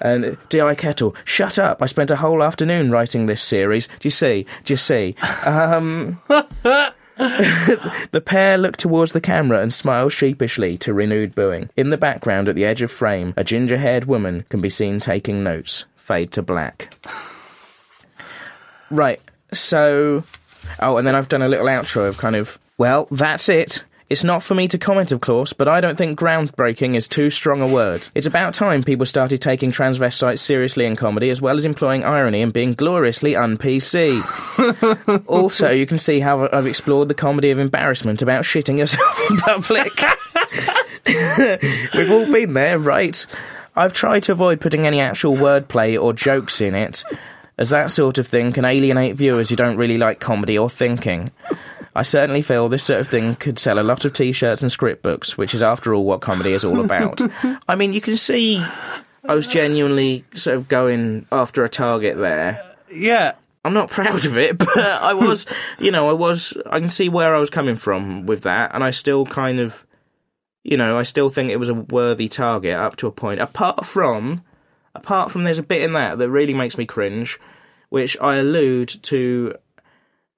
[0.02, 0.76] And D.I.
[0.76, 1.82] Kettle, shut up.
[1.82, 3.88] I spent a whole afternoon writing this series.
[3.88, 4.46] Do you see?
[4.64, 5.16] Do you see?
[5.46, 6.22] Um,
[7.20, 11.70] the pair look towards the camera and smile sheepishly to renewed booing.
[11.76, 15.00] In the background, at the edge of frame, a ginger haired woman can be seen
[15.00, 15.86] taking notes.
[15.98, 16.96] Fade to black.
[18.90, 19.22] Right,
[19.54, 20.24] so.
[20.80, 22.58] Oh, and then I've done a little outro of kind of.
[22.78, 23.84] Well, that's it.
[24.10, 27.30] It's not for me to comment, of course, but I don't think groundbreaking is too
[27.30, 28.08] strong a word.
[28.16, 32.42] It's about time people started taking transvestites seriously in comedy, as well as employing irony
[32.42, 34.20] and being gloriously un-PC.
[35.28, 39.38] also, you can see how I've explored the comedy of embarrassment about shitting yourself in
[39.38, 39.94] public.
[41.94, 43.24] We've all been there, right?
[43.76, 47.04] I've tried to avoid putting any actual wordplay or jokes in it,
[47.60, 51.30] as that sort of thing can alienate viewers who don't really like comedy or thinking.
[52.00, 55.04] I certainly feel this sort of thing could sell a lot of t-shirts and script
[55.04, 57.20] books, which is after all what comedy is all about.
[57.68, 58.64] I mean, you can see
[59.26, 62.64] I was genuinely sort of going after a target there.
[62.90, 63.34] Yeah.
[63.66, 65.46] I'm not proud of it, but I was,
[65.78, 68.82] you know, I was, I can see where I was coming from with that, and
[68.82, 69.86] I still kind of,
[70.64, 73.42] you know, I still think it was a worthy target up to a point.
[73.42, 74.46] Apart from,
[74.96, 77.42] apart from there's a bit in that that really makes me cringe,
[77.90, 79.56] which I allude to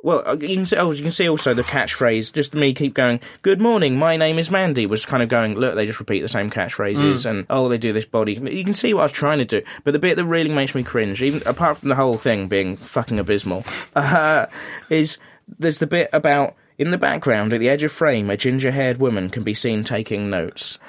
[0.03, 0.75] well, uh, you can see.
[0.75, 2.33] Oh, you can see also the catchphrase.
[2.33, 3.19] Just me keep going.
[3.41, 3.97] Good morning.
[3.97, 4.85] My name is Mandy.
[4.85, 5.55] Was kind of going.
[5.55, 8.33] Look, they just repeat the same catchphrases, and oh, they do this body.
[8.33, 9.61] You can see what I was trying to do.
[9.83, 12.75] But the bit that really makes me cringe, even apart from the whole thing being
[12.75, 13.63] fucking abysmal,
[13.95, 14.47] uh,
[14.89, 15.17] is
[15.59, 19.29] there's the bit about in the background at the edge of frame, a ginger-haired woman
[19.29, 20.79] can be seen taking notes.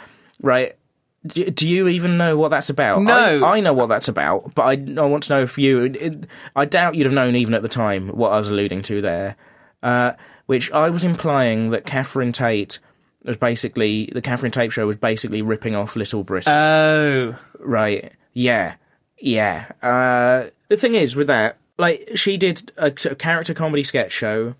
[0.40, 0.76] Right.
[1.26, 3.02] Do, do you even know what that's about?
[3.02, 3.44] No.
[3.44, 5.84] I, I know what that's about, but I, I want to know if you.
[5.84, 9.00] It, I doubt you'd have known even at the time what I was alluding to
[9.00, 9.36] there,
[9.82, 10.12] uh,
[10.46, 12.80] which I was implying that Catherine Tate
[13.24, 16.52] was basically the Catherine Tate show was basically ripping off Little Britain.
[16.52, 17.38] Oh.
[17.60, 18.12] Right.
[18.32, 18.74] Yeah.
[19.18, 19.70] Yeah.
[19.82, 24.12] Uh, the thing is with that, like, she did a, sort of character comedy sketch
[24.12, 24.54] show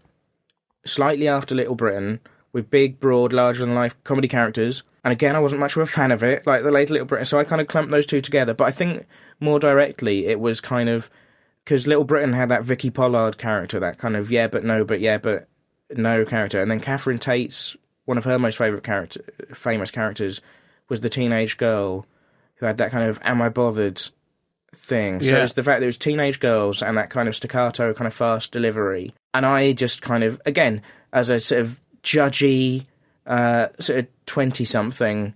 [0.85, 2.21] slightly after Little Britain
[2.53, 4.83] with big, broad, larger than life comedy characters.
[5.05, 7.25] And again, I wasn't much of a fan of it, like the later Little Britain.
[7.27, 8.55] So I kind of clumped those two together.
[8.55, 9.07] But I think
[9.41, 11.11] more directly, it was kind of
[11.65, 15.01] because Little Britain had that Vicky Pollard character, that kind of yeah, but no, but
[15.01, 15.49] yeah, but
[15.97, 16.61] no character.
[16.61, 19.23] And then Catherine Tate's one of her most favorite character,
[19.55, 20.41] famous characters,
[20.89, 22.07] was the teenage girl
[22.57, 24.01] who had that kind of "Am I bothered?"
[24.75, 25.23] thing.
[25.23, 25.45] So Yeah.
[25.45, 28.15] it's the fact that it was teenage girls and that kind of staccato, kind of
[28.15, 29.15] fast delivery.
[29.35, 30.81] And I just kind of, again,
[31.13, 32.87] as a sort of judgy,
[33.27, 35.35] uh, sort of twenty something,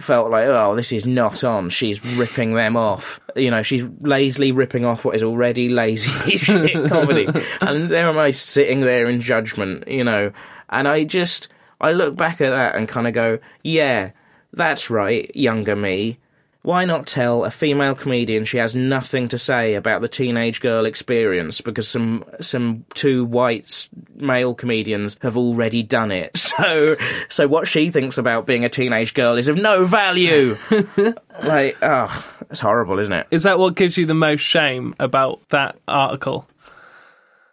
[0.00, 1.70] felt like, oh, this is not on.
[1.70, 3.20] She's ripping them off.
[3.36, 7.28] You know, she's lazily ripping off what is already lazy shit comedy.
[7.60, 10.32] and there am I sitting there in judgment, you know.
[10.68, 11.48] And I just,
[11.80, 14.12] I look back at that and kind of go, yeah,
[14.52, 16.18] that's right, younger me.
[16.62, 20.84] Why not tell a female comedian she has nothing to say about the teenage girl
[20.84, 26.36] experience because some some two white male comedians have already done it.
[26.60, 26.96] So
[27.30, 30.56] so what she thinks about being a teenage girl is of no value.
[31.42, 33.26] like, oh, it's horrible, isn't it?
[33.30, 36.46] Is that what gives you the most shame about that article?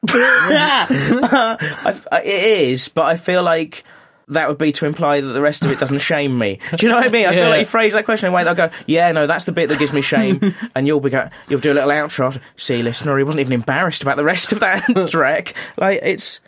[0.10, 3.84] I, I- it is, but I feel like
[4.30, 6.60] that would be to imply that the rest of it doesn't shame me.
[6.76, 7.26] Do you know what I mean?
[7.28, 7.42] I Yeah.
[7.44, 9.46] feel like you phrase that question in a way that I go, yeah, no, that's
[9.46, 10.40] the bit that gives me shame,
[10.76, 12.38] and you'll be go, you'll do a little outro.
[12.58, 15.54] See, listener, he wasn't even embarrassed about the rest of that track.
[15.78, 16.40] Like it's,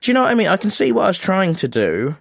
[0.00, 0.48] do you know what I mean?
[0.48, 2.16] I can see what I was trying to do,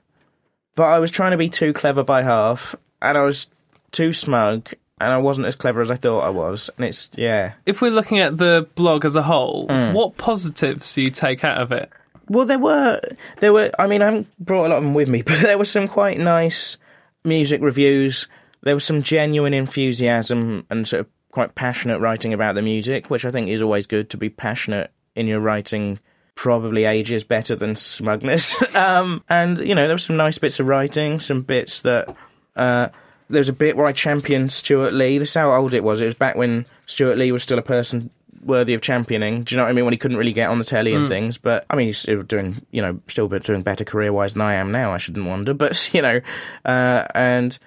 [0.76, 3.48] but I was trying to be too clever by half, and I was
[3.92, 6.70] too smug, and I wasn't as clever as I thought I was.
[6.76, 7.54] And it's yeah.
[7.66, 9.94] If we're looking at the blog as a whole, Mm.
[9.94, 11.90] what positives do you take out of it?
[12.28, 13.00] Well, there were
[13.40, 13.72] there were.
[13.78, 15.88] I mean, I haven't brought a lot of them with me, but there were some
[15.88, 16.78] quite nice
[17.24, 18.28] music reviews.
[18.62, 23.26] There was some genuine enthusiasm and sort of quite passionate writing about the music, which
[23.26, 26.00] I think is always good to be passionate in your writing.
[26.34, 28.76] Probably ages better than smugness.
[28.76, 32.16] um, and you know, there were some nice bits of writing, some bits that.
[32.56, 32.90] Uh,
[33.28, 35.18] there was a bit where I championed Stewart Lee.
[35.18, 36.00] This is how old it was.
[36.00, 38.12] It was back when Stewart Lee was still a person
[38.44, 39.44] worthy of championing.
[39.44, 39.86] Do you know what I mean?
[39.86, 41.38] When he couldn't really get on the telly and things.
[41.38, 44.56] But I mean, he's still doing, you know, still doing better career wise than I
[44.56, 44.92] am now.
[44.94, 45.54] I shouldn't wonder.
[45.66, 46.22] But you know,
[46.64, 47.58] uh, and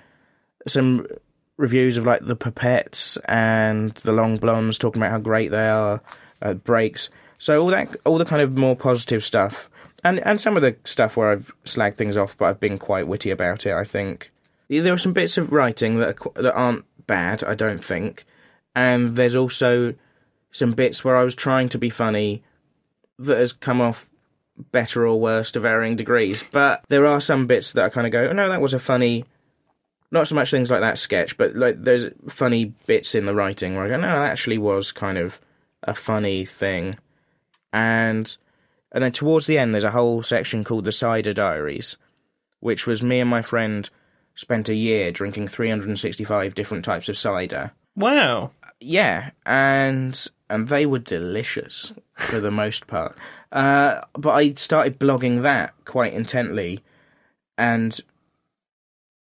[0.66, 1.07] some
[1.57, 6.00] reviews of like the Pipettes and the Long Blondes talking about how great they are.
[6.40, 7.11] Uh, breaks.
[7.38, 9.68] So all that, all the kind of more positive stuff,
[10.04, 13.09] and and some of the stuff where I've slagged things off, but I've been quite
[13.09, 13.74] witty about it.
[13.74, 14.31] I think
[14.68, 17.42] there are some bits of writing that are, that aren't bad.
[17.42, 18.24] I don't think,
[18.76, 19.94] and there's also
[20.50, 22.42] some bits where I was trying to be funny
[23.18, 24.08] that has come off
[24.72, 26.42] better or worse to varying degrees.
[26.42, 28.78] But there are some bits that I kind of go, oh, no, that was a
[28.78, 29.24] funny.
[30.11, 33.74] Not so much things like that sketch, but like there's funny bits in the writing
[33.74, 35.38] where I go, no, that actually was kind of
[35.82, 36.94] a funny thing,
[37.74, 38.34] and
[38.90, 41.98] and then towards the end there's a whole section called the Cider Diaries,
[42.61, 43.90] which was me and my friend
[44.34, 48.52] spent a year drinking 365 different types of cider Wow.
[48.81, 53.17] Yeah, and and they were delicious for the most part.
[53.53, 56.83] Uh, but I started blogging that quite intently,
[57.57, 58.01] and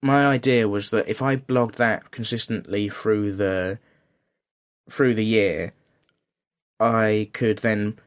[0.03, 3.79] my idea was that if I blogged that consistently through the
[4.91, 5.73] through the year,
[6.79, 7.99] I could then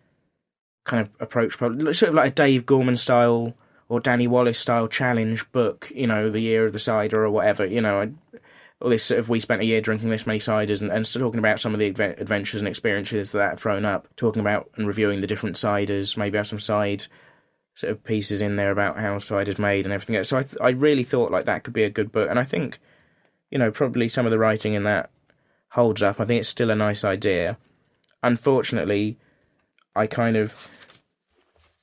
[0.85, 3.55] kind of approach sort of like a Dave Gorman style
[3.89, 7.65] or Danny Wallace style challenge book, you know, the year of the cider or whatever,
[7.65, 8.01] you know.
[8.01, 8.11] I,
[8.81, 11.39] all this sort of we spent a year drinking this many ciders and, and talking
[11.39, 14.87] about some of the adve- adventures and experiences that I've thrown up, talking about and
[14.87, 17.05] reviewing the different ciders, maybe have some side
[17.73, 20.29] sort of pieces in there about how cider's made and everything else.
[20.29, 22.43] So I, th- I really thought like that could be a good book, and I
[22.43, 22.79] think,
[23.49, 25.09] you know, probably some of the writing in that
[25.69, 26.19] holds up.
[26.19, 27.57] I think it's still a nice idea.
[28.21, 29.17] Unfortunately,
[29.95, 30.69] I kind of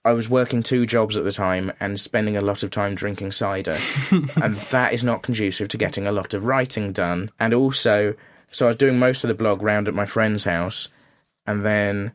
[0.04, 3.32] I was working two jobs at the time and spending a lot of time drinking
[3.32, 3.78] cider,
[4.10, 7.30] and that is not conducive to getting a lot of writing done.
[7.40, 8.14] And also,
[8.50, 10.88] so I was doing most of the blog round at my friend's house,
[11.46, 12.12] and then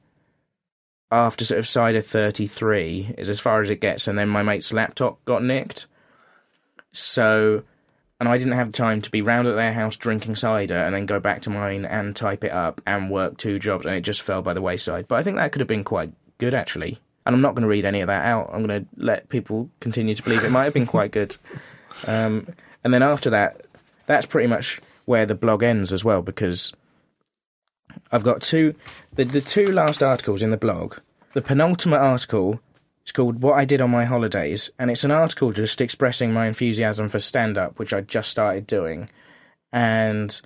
[1.11, 4.71] after sort of cider 33 is as far as it gets, and then my mate's
[4.71, 5.87] laptop got nicked.
[6.91, 7.63] So,
[8.19, 11.07] and I didn't have time to be round at their house drinking cider and then
[11.07, 14.21] go back to mine and type it up and work two jobs, and it just
[14.21, 15.07] fell by the wayside.
[15.07, 16.99] But I think that could have been quite good actually.
[17.29, 18.49] And I'm not going to read any of that out.
[18.51, 21.37] I'm going to let people continue to believe it might have been quite good.
[22.07, 22.47] Um,
[22.83, 23.67] and then after that,
[24.07, 26.73] that's pretty much where the blog ends as well because
[28.11, 28.73] I've got two
[29.13, 30.95] the, the two last articles in the blog.
[31.33, 32.61] The penultimate article
[33.05, 36.47] is called What I Did on My Holidays, and it's an article just expressing my
[36.47, 39.07] enthusiasm for stand up, which I just started doing.
[39.71, 40.41] And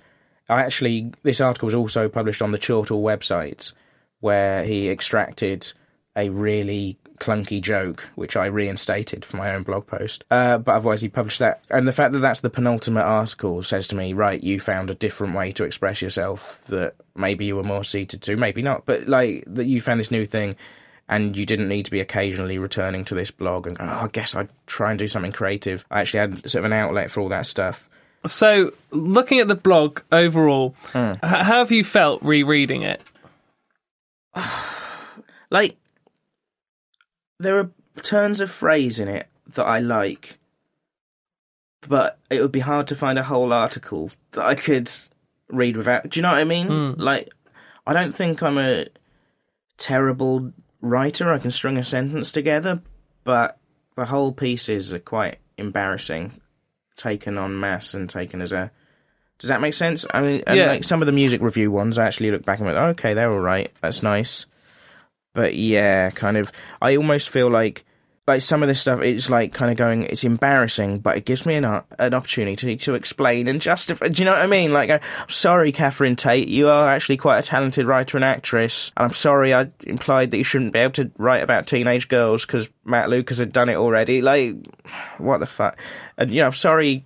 [0.50, 3.72] I actually this article was also published on the Chortle website
[4.20, 5.72] where he extracted
[6.16, 10.24] a really clunky joke, which I reinstated for my own blog post.
[10.30, 11.64] Uh, but otherwise, he published that.
[11.70, 14.94] And the fact that that's the penultimate article says to me, right, you found a
[14.94, 18.84] different way to express yourself that maybe you were more suited to, maybe not.
[18.86, 20.54] But like, that you found this new thing
[21.08, 24.34] and you didn't need to be occasionally returning to this blog and, oh, I guess
[24.34, 25.84] I'd try and do something creative.
[25.90, 27.88] I actually had sort of an outlet for all that stuff.
[28.26, 33.02] So, looking at the blog overall, h- how have you felt rereading it?
[35.50, 35.76] like
[37.38, 37.70] there are
[38.02, 40.38] turns of phrase in it that I like,
[41.86, 44.90] but it would be hard to find a whole article that I could
[45.48, 46.08] read without.
[46.08, 46.66] Do you know what I mean?
[46.66, 47.00] Hmm.
[47.00, 47.28] Like,
[47.86, 48.86] I don't think I'm a
[49.78, 51.32] terrible writer.
[51.32, 52.80] I can string a sentence together,
[53.24, 53.58] but
[53.96, 56.32] the whole pieces are quite embarrassing,
[56.96, 58.70] taken on mass and taken as a.
[59.38, 60.06] Does that make sense?
[60.14, 60.66] I mean, and Yeah.
[60.66, 63.30] like some of the music review ones, I actually look back and went, okay, they're
[63.32, 63.70] all right.
[63.82, 64.46] That's nice.
[65.34, 66.50] But yeah, kind of.
[66.80, 67.84] I almost feel like
[68.26, 71.44] like some of this stuff, it's like kind of going, it's embarrassing, but it gives
[71.44, 71.64] me an,
[71.98, 74.08] an opportunity to, to explain and justify.
[74.08, 74.72] Do you know what I mean?
[74.72, 78.92] Like, I'm sorry, Catherine Tate, you are actually quite a talented writer and actress.
[78.96, 82.46] And I'm sorry I implied that you shouldn't be able to write about teenage girls
[82.46, 84.22] because Matt Lucas had done it already.
[84.22, 84.56] Like,
[85.18, 85.78] what the fuck?
[86.16, 87.04] And, you know, I'm sorry,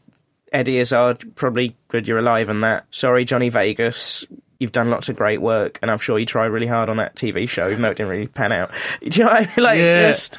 [0.52, 2.86] Eddie Izzard, probably good you're alive and that.
[2.92, 4.24] Sorry, Johnny Vegas.
[4.58, 7.14] You've done lots of great work, and I'm sure you tried really hard on that
[7.14, 8.72] TV show, even though it didn't really pan out.
[9.00, 9.64] Do you know what I mean?
[9.64, 10.06] Like, Yeah.
[10.08, 10.38] just.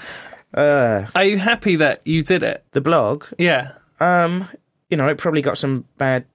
[0.54, 2.64] Uh, Are you happy that you did it?
[2.72, 3.74] the blog, Yeah.
[4.00, 4.48] um,
[4.90, 6.26] you know, it probably got some bad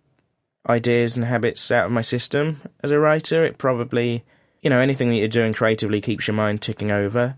[0.68, 3.44] ideas and habits out of my system as a writer.
[3.44, 4.24] It probably,
[4.62, 7.36] you know, anything that you're doing creatively keeps your mind ticking over.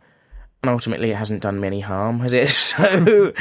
[0.63, 2.51] And ultimately, it hasn't done me any harm, has it?
[2.77, 3.33] So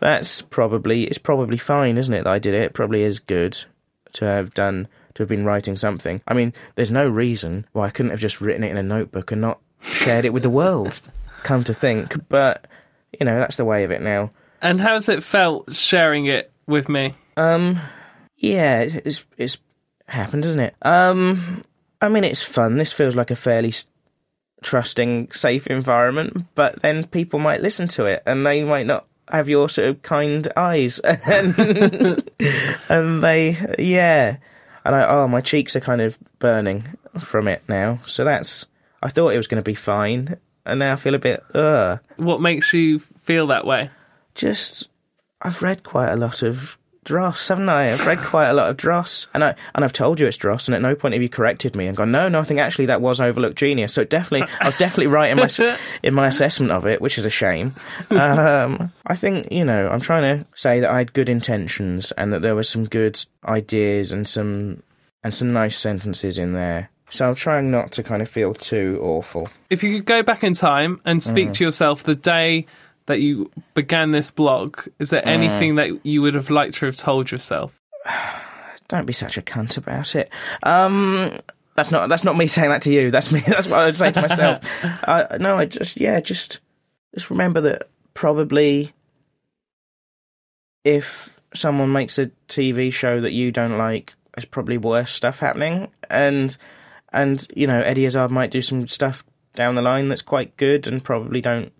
[0.00, 2.24] that's probably it's probably fine, isn't it?
[2.24, 2.62] That I did it.
[2.62, 3.64] It probably is good
[4.14, 4.88] to have done
[5.20, 6.20] to have been writing something.
[6.26, 9.32] I mean, there's no reason why I couldn't have just written it in a notebook
[9.32, 11.00] and not shared it with the world.
[11.42, 12.66] Come to think, but
[13.18, 14.30] you know, that's the way of it now.
[14.60, 17.14] And how's it felt sharing it with me?
[17.36, 17.80] Um,
[18.36, 19.58] yeah, it's it's
[20.06, 20.74] happened, isn't it?
[20.82, 21.62] Um,
[22.00, 22.76] I mean, it's fun.
[22.76, 23.72] This feels like a fairly
[24.62, 29.48] trusting, safe environment, but then people might listen to it and they might not have
[29.48, 32.22] your sort of kind eyes, and,
[32.88, 34.36] and they, yeah,
[34.84, 36.84] and I, oh, my cheeks are kind of burning
[37.18, 38.00] from it now.
[38.06, 38.66] So that's.
[39.02, 42.00] I thought it was going to be fine, and now I feel a bit, ugh
[42.16, 43.90] What makes you feel that way?
[44.34, 44.88] just
[45.42, 47.92] I've read quite a lot of Dross, haven't I?
[47.92, 50.68] I've read quite a lot of Dross, and I and I've told you it's Dross,
[50.68, 52.86] and at no point have you corrected me and gone, no, no, I think actually
[52.86, 53.94] that was Overlooked Genius.
[53.94, 55.48] So definitely, I was definitely right in my
[56.02, 57.74] in my assessment of it, which is a shame.
[58.10, 62.32] Um, I think you know I'm trying to say that I had good intentions and
[62.32, 64.82] that there were some good ideas and some
[65.24, 66.90] and some nice sentences in there.
[67.08, 69.48] So I'm trying not to kind of feel too awful.
[69.68, 71.54] If you could go back in time and speak Mm.
[71.54, 72.66] to yourself the day
[73.10, 75.10] that you began this blog, is Mm.
[75.10, 77.78] there anything that you would have liked to have told yourself?
[78.88, 80.28] don't be such a cunt about it.
[80.64, 81.36] Um,
[81.76, 83.10] that's not that's not me saying that to you.
[83.10, 83.40] That's me.
[83.46, 84.58] That's what I would say to myself.
[85.06, 86.58] I, no, I just yeah, just
[87.14, 88.92] just remember that probably
[90.84, 95.88] if someone makes a TV show that you don't like, there's probably worse stuff happening,
[96.08, 96.56] and
[97.12, 100.86] and you know Eddie Izzard might do some stuff down the line that's quite good,
[100.86, 101.72] and probably don't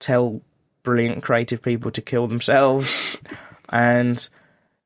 [0.00, 0.40] tell
[0.82, 3.18] brilliant creative people to kill themselves,
[3.68, 4.28] and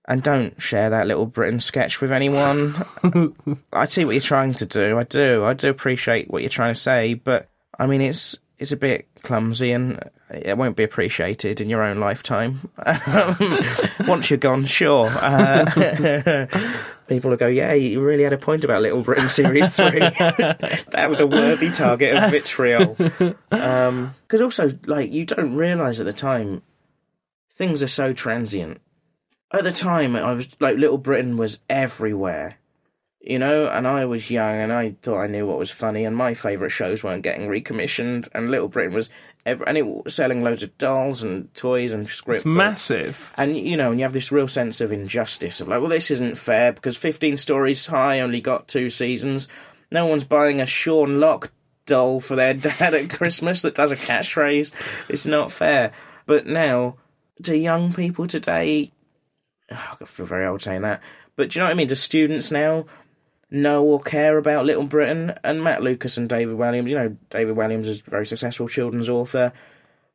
[0.07, 2.74] and don't share that little Britain sketch with anyone.
[3.72, 4.99] I see what you're trying to do.
[4.99, 5.45] I do.
[5.45, 9.09] I do appreciate what you're trying to say, but I mean, it's it's a bit
[9.23, 9.99] clumsy and
[10.31, 12.71] it won't be appreciated in your own lifetime.
[14.07, 15.09] Once you're gone, sure.
[15.09, 16.47] Uh,
[17.09, 19.99] people will go, "Yeah, you really had a point about Little Britain series three.
[19.99, 22.97] that was a worthy target of vitriol."
[23.51, 26.63] Because also, like, you don't realise at the time
[27.53, 28.81] things are so transient
[29.55, 32.59] at the time I was like Little Britain was everywhere.
[33.27, 36.14] You know, and I was young and I thought I knew what was funny and
[36.14, 39.09] my favourite shows weren't getting recommissioned and Little Britain was
[39.47, 42.41] ev- and it was selling loads of dolls and toys and scripts.
[42.41, 43.33] It's massive.
[43.39, 46.11] And you know, and you have this real sense of injustice of like, well, this
[46.11, 49.49] isn't fair because 15 Storeys High only got two seasons.
[49.91, 51.51] No one's buying a Sean Lock
[51.87, 54.72] doll for their dad at Christmas that does a catchphrase.
[55.09, 55.93] It's not fair.
[56.27, 56.97] But now,
[57.41, 58.93] do young people today?
[59.70, 61.01] Oh, I feel very old saying that.
[61.37, 61.89] But do you know what I mean?
[61.89, 62.87] Do students now
[63.55, 65.35] know or care about Little Britain?
[65.43, 69.09] And Matt Lucas and David Walliams, you know, David Walliams is a very successful children's
[69.09, 69.53] author.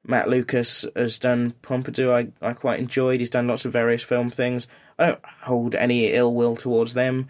[0.05, 3.19] Matt Lucas has done Pompidou, I, I quite enjoyed.
[3.19, 4.67] He's done lots of various film things.
[4.97, 7.27] I don't hold any ill will towards them.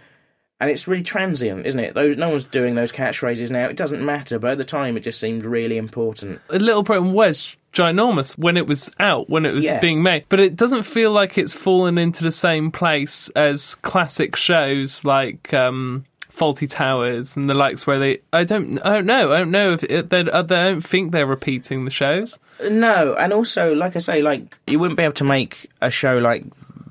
[0.61, 1.93] And it's really transient, isn't it?
[1.93, 3.67] Those, no one's doing those catchphrases now.
[3.69, 6.41] It doesn't matter, but at the time it just seemed really important.
[6.49, 9.79] Little Britain was ginormous when it was out, when it was Yeah.
[9.79, 10.25] being made.
[10.27, 15.53] But it doesn't feel like it's fallen into the same place as classic shows like
[15.53, 18.19] um, Fawlty Towers and the likes, where they.
[18.33, 18.79] I don't.
[18.85, 19.31] I don't know.
[19.31, 20.21] I don't know if it, they.
[20.29, 22.37] I don't think they're repeating the shows.
[22.69, 26.17] No, and also, like I say, like you wouldn't be able to make a show
[26.17, 26.43] like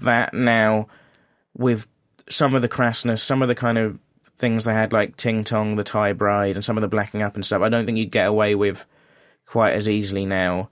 [0.02, 0.86] that now
[1.56, 1.86] with
[2.30, 3.98] some of the crassness, some of the kind of
[4.36, 7.34] things they had, like Ting Tong, the Thai Bride, and some of the blacking up
[7.34, 7.62] and stuff.
[7.62, 8.86] I don't think you'd get away with
[9.46, 10.70] quite as easily now.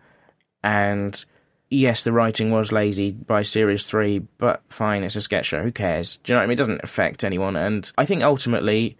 [0.63, 1.25] And
[1.71, 5.63] yes, the writing was lazy by series three, but fine, it's a sketch show.
[5.63, 6.19] Who cares?
[6.19, 6.53] Do you know what I mean?
[6.55, 7.57] It doesn't affect anyone.
[7.57, 8.97] And I think ultimately,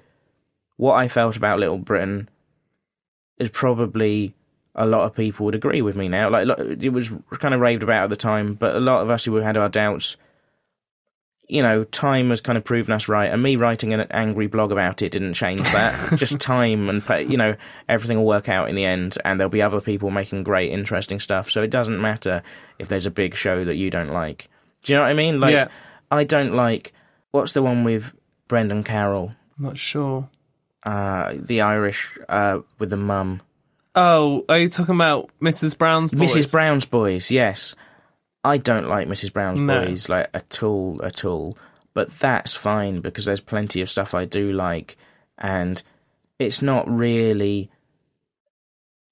[0.77, 2.29] what I felt about Little Britain
[3.39, 4.35] is probably
[4.75, 6.29] a lot of people would agree with me now.
[6.29, 9.25] Like it was kind of raved about at the time, but a lot of us
[9.25, 10.17] who had our doubts,
[11.49, 14.73] you know, time has kind of proven us right, and me writing an angry blog
[14.73, 16.13] about it didn't change that.
[16.19, 17.55] Just time and you know
[17.89, 21.21] everything will work out in the end, and there'll be other people making great, interesting
[21.21, 21.51] stuff.
[21.51, 22.43] So it doesn't matter
[22.79, 24.49] if there's a big show that you don't like.
[24.85, 25.41] Do you know what I mean?
[25.41, 25.69] Like, Yeah.
[26.11, 26.93] I don't like
[27.33, 28.15] what's the one with
[28.49, 30.29] Brendan Carroll, I'm not sure.
[30.85, 33.41] uh, the Irish uh, with the mum,
[33.99, 35.77] Oh, are you talking about Mrs.
[35.77, 36.35] Brown's boys?
[36.35, 36.53] Mrs.
[36.53, 37.31] Brown's Boys.
[37.31, 37.75] Yes,
[38.47, 39.33] I don't like Mrs.
[39.33, 39.85] Brown's No.
[39.85, 41.59] Boys like at all, at all.
[41.95, 44.97] But that's fine because there's plenty of stuff I do like,
[45.39, 45.83] and
[46.39, 47.71] it's not really,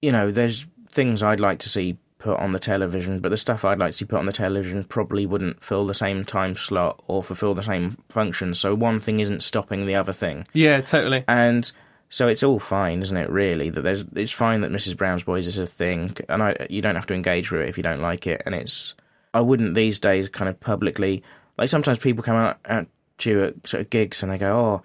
[0.01, 3.65] you know, there's things I'd like to see put on the television, but the stuff
[3.65, 7.03] I'd like to see put on the television probably wouldn't fill the same time slot
[7.07, 8.53] or fulfill the same function.
[8.53, 11.23] So one thing isn't stopping the other thing Yeah, totally.
[11.27, 11.71] and
[12.09, 13.29] so it's all fine, isn't it?
[13.29, 14.95] Really, that there's it's fine that Mrs.
[14.95, 17.77] Brown's Boys is a thing, and I you don't have to engage with it if
[17.77, 18.41] you don't like it.
[18.45, 18.93] And it's
[19.35, 21.23] I wouldn't these days kind of publicly
[21.57, 22.87] like sometimes people come out at
[23.21, 24.83] you at sort of gigs and they go, oh,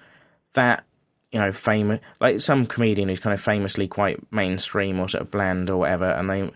[0.55, 0.85] that
[1.33, 5.31] you know famous like some comedian who's kind of famously quite mainstream or sort of
[5.31, 6.51] bland or whatever, and they.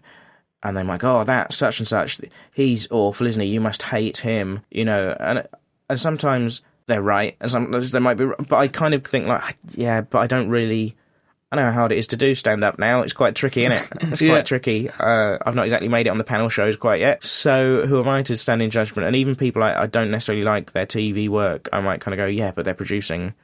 [0.66, 2.22] And they might go, oh, that such and such,
[2.54, 3.48] he's awful, isn't he?
[3.48, 5.14] You must hate him, you know.
[5.20, 5.46] And
[5.90, 8.24] and sometimes they're right, and sometimes they might be.
[8.48, 10.96] But I kind of think like, yeah, but I don't really.
[11.58, 13.02] I know how hard it is to do stand up now.
[13.02, 13.90] It's quite tricky, isn't it?
[14.12, 14.42] It's quite Yeah.
[14.42, 14.90] tricky.
[14.90, 17.24] Uh, I've not exactly made it on the panel shows quite yet.
[17.24, 19.06] So who am I to stand in judgment?
[19.06, 22.18] And even people I, I don't necessarily like their TV work, I might kind of
[22.18, 23.34] go, yeah, but they're producing.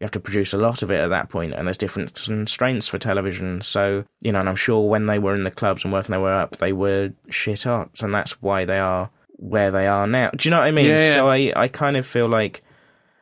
[0.00, 2.88] You have to produce a lot of it at that point, and there's different constraints
[2.88, 3.60] for television.
[3.60, 6.20] So you know, and I'm sure when they were in the clubs and working their
[6.20, 10.30] way up, they were shit hot, and that's why they are where they are now.
[10.30, 10.86] Do you know what I mean?
[10.90, 11.14] Yeah.
[11.14, 12.62] So I, I kind of feel like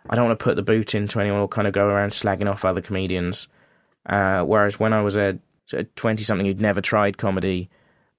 [0.08, 2.50] I don't want to put the boot into anyone or kind of go around slagging
[2.50, 3.48] off other comedians.
[4.06, 5.38] Uh, whereas when I was a
[5.96, 7.70] twenty something who'd never tried comedy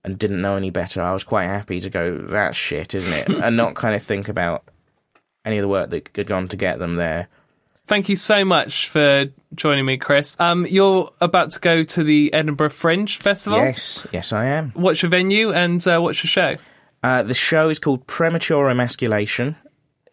[0.04, 3.30] and didn't know any better, I was quite happy to go, that's shit, isn't it?
[3.44, 4.64] and not kind of think about
[5.46, 7.28] any of the work that had gone to get them there.
[7.86, 9.26] Thank you so much for
[9.56, 10.38] joining me, Chris.
[10.40, 13.60] Um, you're about to go to the Edinburgh Fringe Festival.
[13.60, 14.72] Yes, yes, I am.
[14.72, 16.56] What's your venue and uh, what's your show?
[17.04, 19.58] Uh, the show is called Premature Emasculation.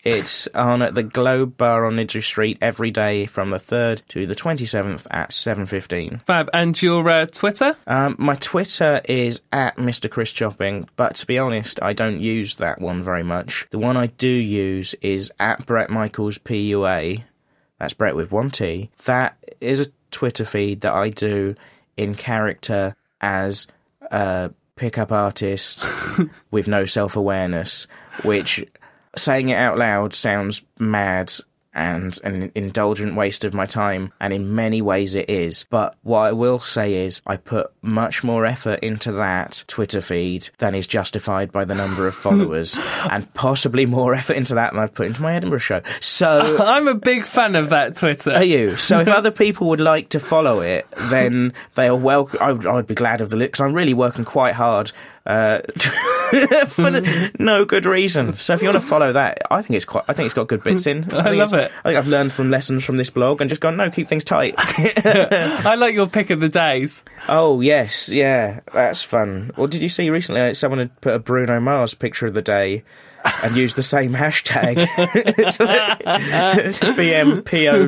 [0.05, 4.27] It's on at the Globe Bar on Niddry Street every day from the 3rd to
[4.27, 6.25] the 27th at 7.15.
[6.25, 6.49] Fab.
[6.55, 7.77] And your uh, Twitter?
[7.87, 10.11] Um, my Twitter is at Mr.
[10.11, 13.67] Chris Chopping, but to be honest, I don't use that one very much.
[13.71, 17.23] The one I do use is at Bret Michaels PUA.
[17.79, 18.91] That's Bret with one T.
[19.05, 21.55] That is a Twitter feed that I do
[21.97, 23.67] in character as
[24.11, 25.87] a pickup artist
[26.51, 27.87] with no self awareness,
[28.23, 28.65] which
[29.17, 31.33] saying it out loud sounds mad
[31.73, 35.67] and an indulgent waste of my time, and in many ways it is.
[35.71, 40.51] But what I will say is, I put much more effort into that Twitter feed
[40.59, 42.81] than is justified by the number of followers,
[43.11, 45.83] and possibly more effort into that than I've put into my Edinburgh show.
[46.01, 46.59] So.
[46.71, 48.33] I'm a big fan of that Twitter.
[48.33, 48.77] Are you?
[48.77, 52.39] So if other people would like to follow it, then they are welcome.
[52.43, 54.91] I would, I would be glad of the look, because I'm really working quite hard
[55.27, 55.61] uh,
[56.69, 57.03] for
[57.39, 58.33] no good reason.
[58.35, 60.05] So if you want to follow that, I think it's quite.
[60.09, 61.05] I think it's got good bits in.
[61.15, 61.71] I think love it.
[61.85, 63.77] I think I've learned from lessons from this blog and just gone.
[63.77, 64.55] No, keep things tight.
[64.59, 67.05] I like your pick of the days.
[67.29, 69.53] oh yes, yeah, that's fun.
[69.57, 72.43] Or did you see recently uh, someone had put a Bruno Mars picture of the
[72.43, 72.83] day?
[73.43, 74.77] And use the same hashtag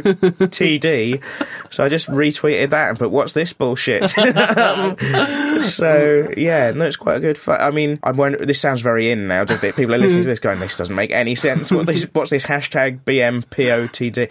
[0.02, 1.22] BMPOTD.
[1.70, 4.96] So I just retweeted that and put, "What's this bullshit?" Um,
[5.62, 7.38] so yeah, no, it's quite a good.
[7.48, 8.46] I mean, I won't.
[8.46, 9.76] This sounds very in now, doesn't it?
[9.76, 12.04] People are listening to this going, "This doesn't make any sense." What this?
[12.12, 14.30] What's this hashtag BMPOTD?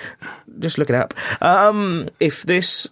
[0.59, 1.13] Just look it up.
[1.41, 2.87] Um, if this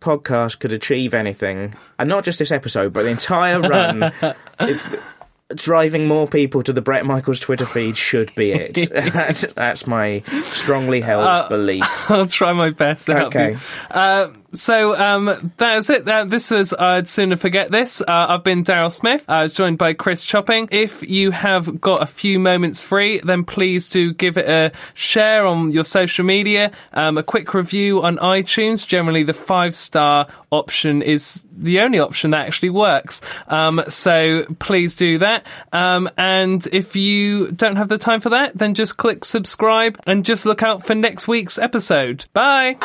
[0.00, 4.12] podcast could achieve anything, and not just this episode, but the entire run,
[4.60, 5.13] if
[5.54, 8.88] driving more people to the Bret Michaels Twitter feed should be it.
[8.92, 11.84] that's, that's my strongly held belief.
[12.10, 13.52] I'll try my best to help Okay.
[13.52, 13.58] you.
[13.90, 16.08] Uh, so um, that's it.
[16.08, 18.00] Uh, this was I'd sooner forget this.
[18.00, 19.24] Uh, I've been Daryl Smith.
[19.28, 20.68] I was joined by Chris Chopping.
[20.70, 25.46] If you have got a few moments free, then please do give it a share
[25.46, 26.72] on your social media.
[26.92, 28.86] Um, a quick review on iTunes.
[28.86, 33.20] Generally, the five star option is the only option that actually works.
[33.48, 35.46] Um, so please do that.
[35.72, 40.24] Um, and if you don't have the time for that, then just click subscribe and
[40.24, 42.24] just look out for next week's episode.
[42.32, 42.76] Bye.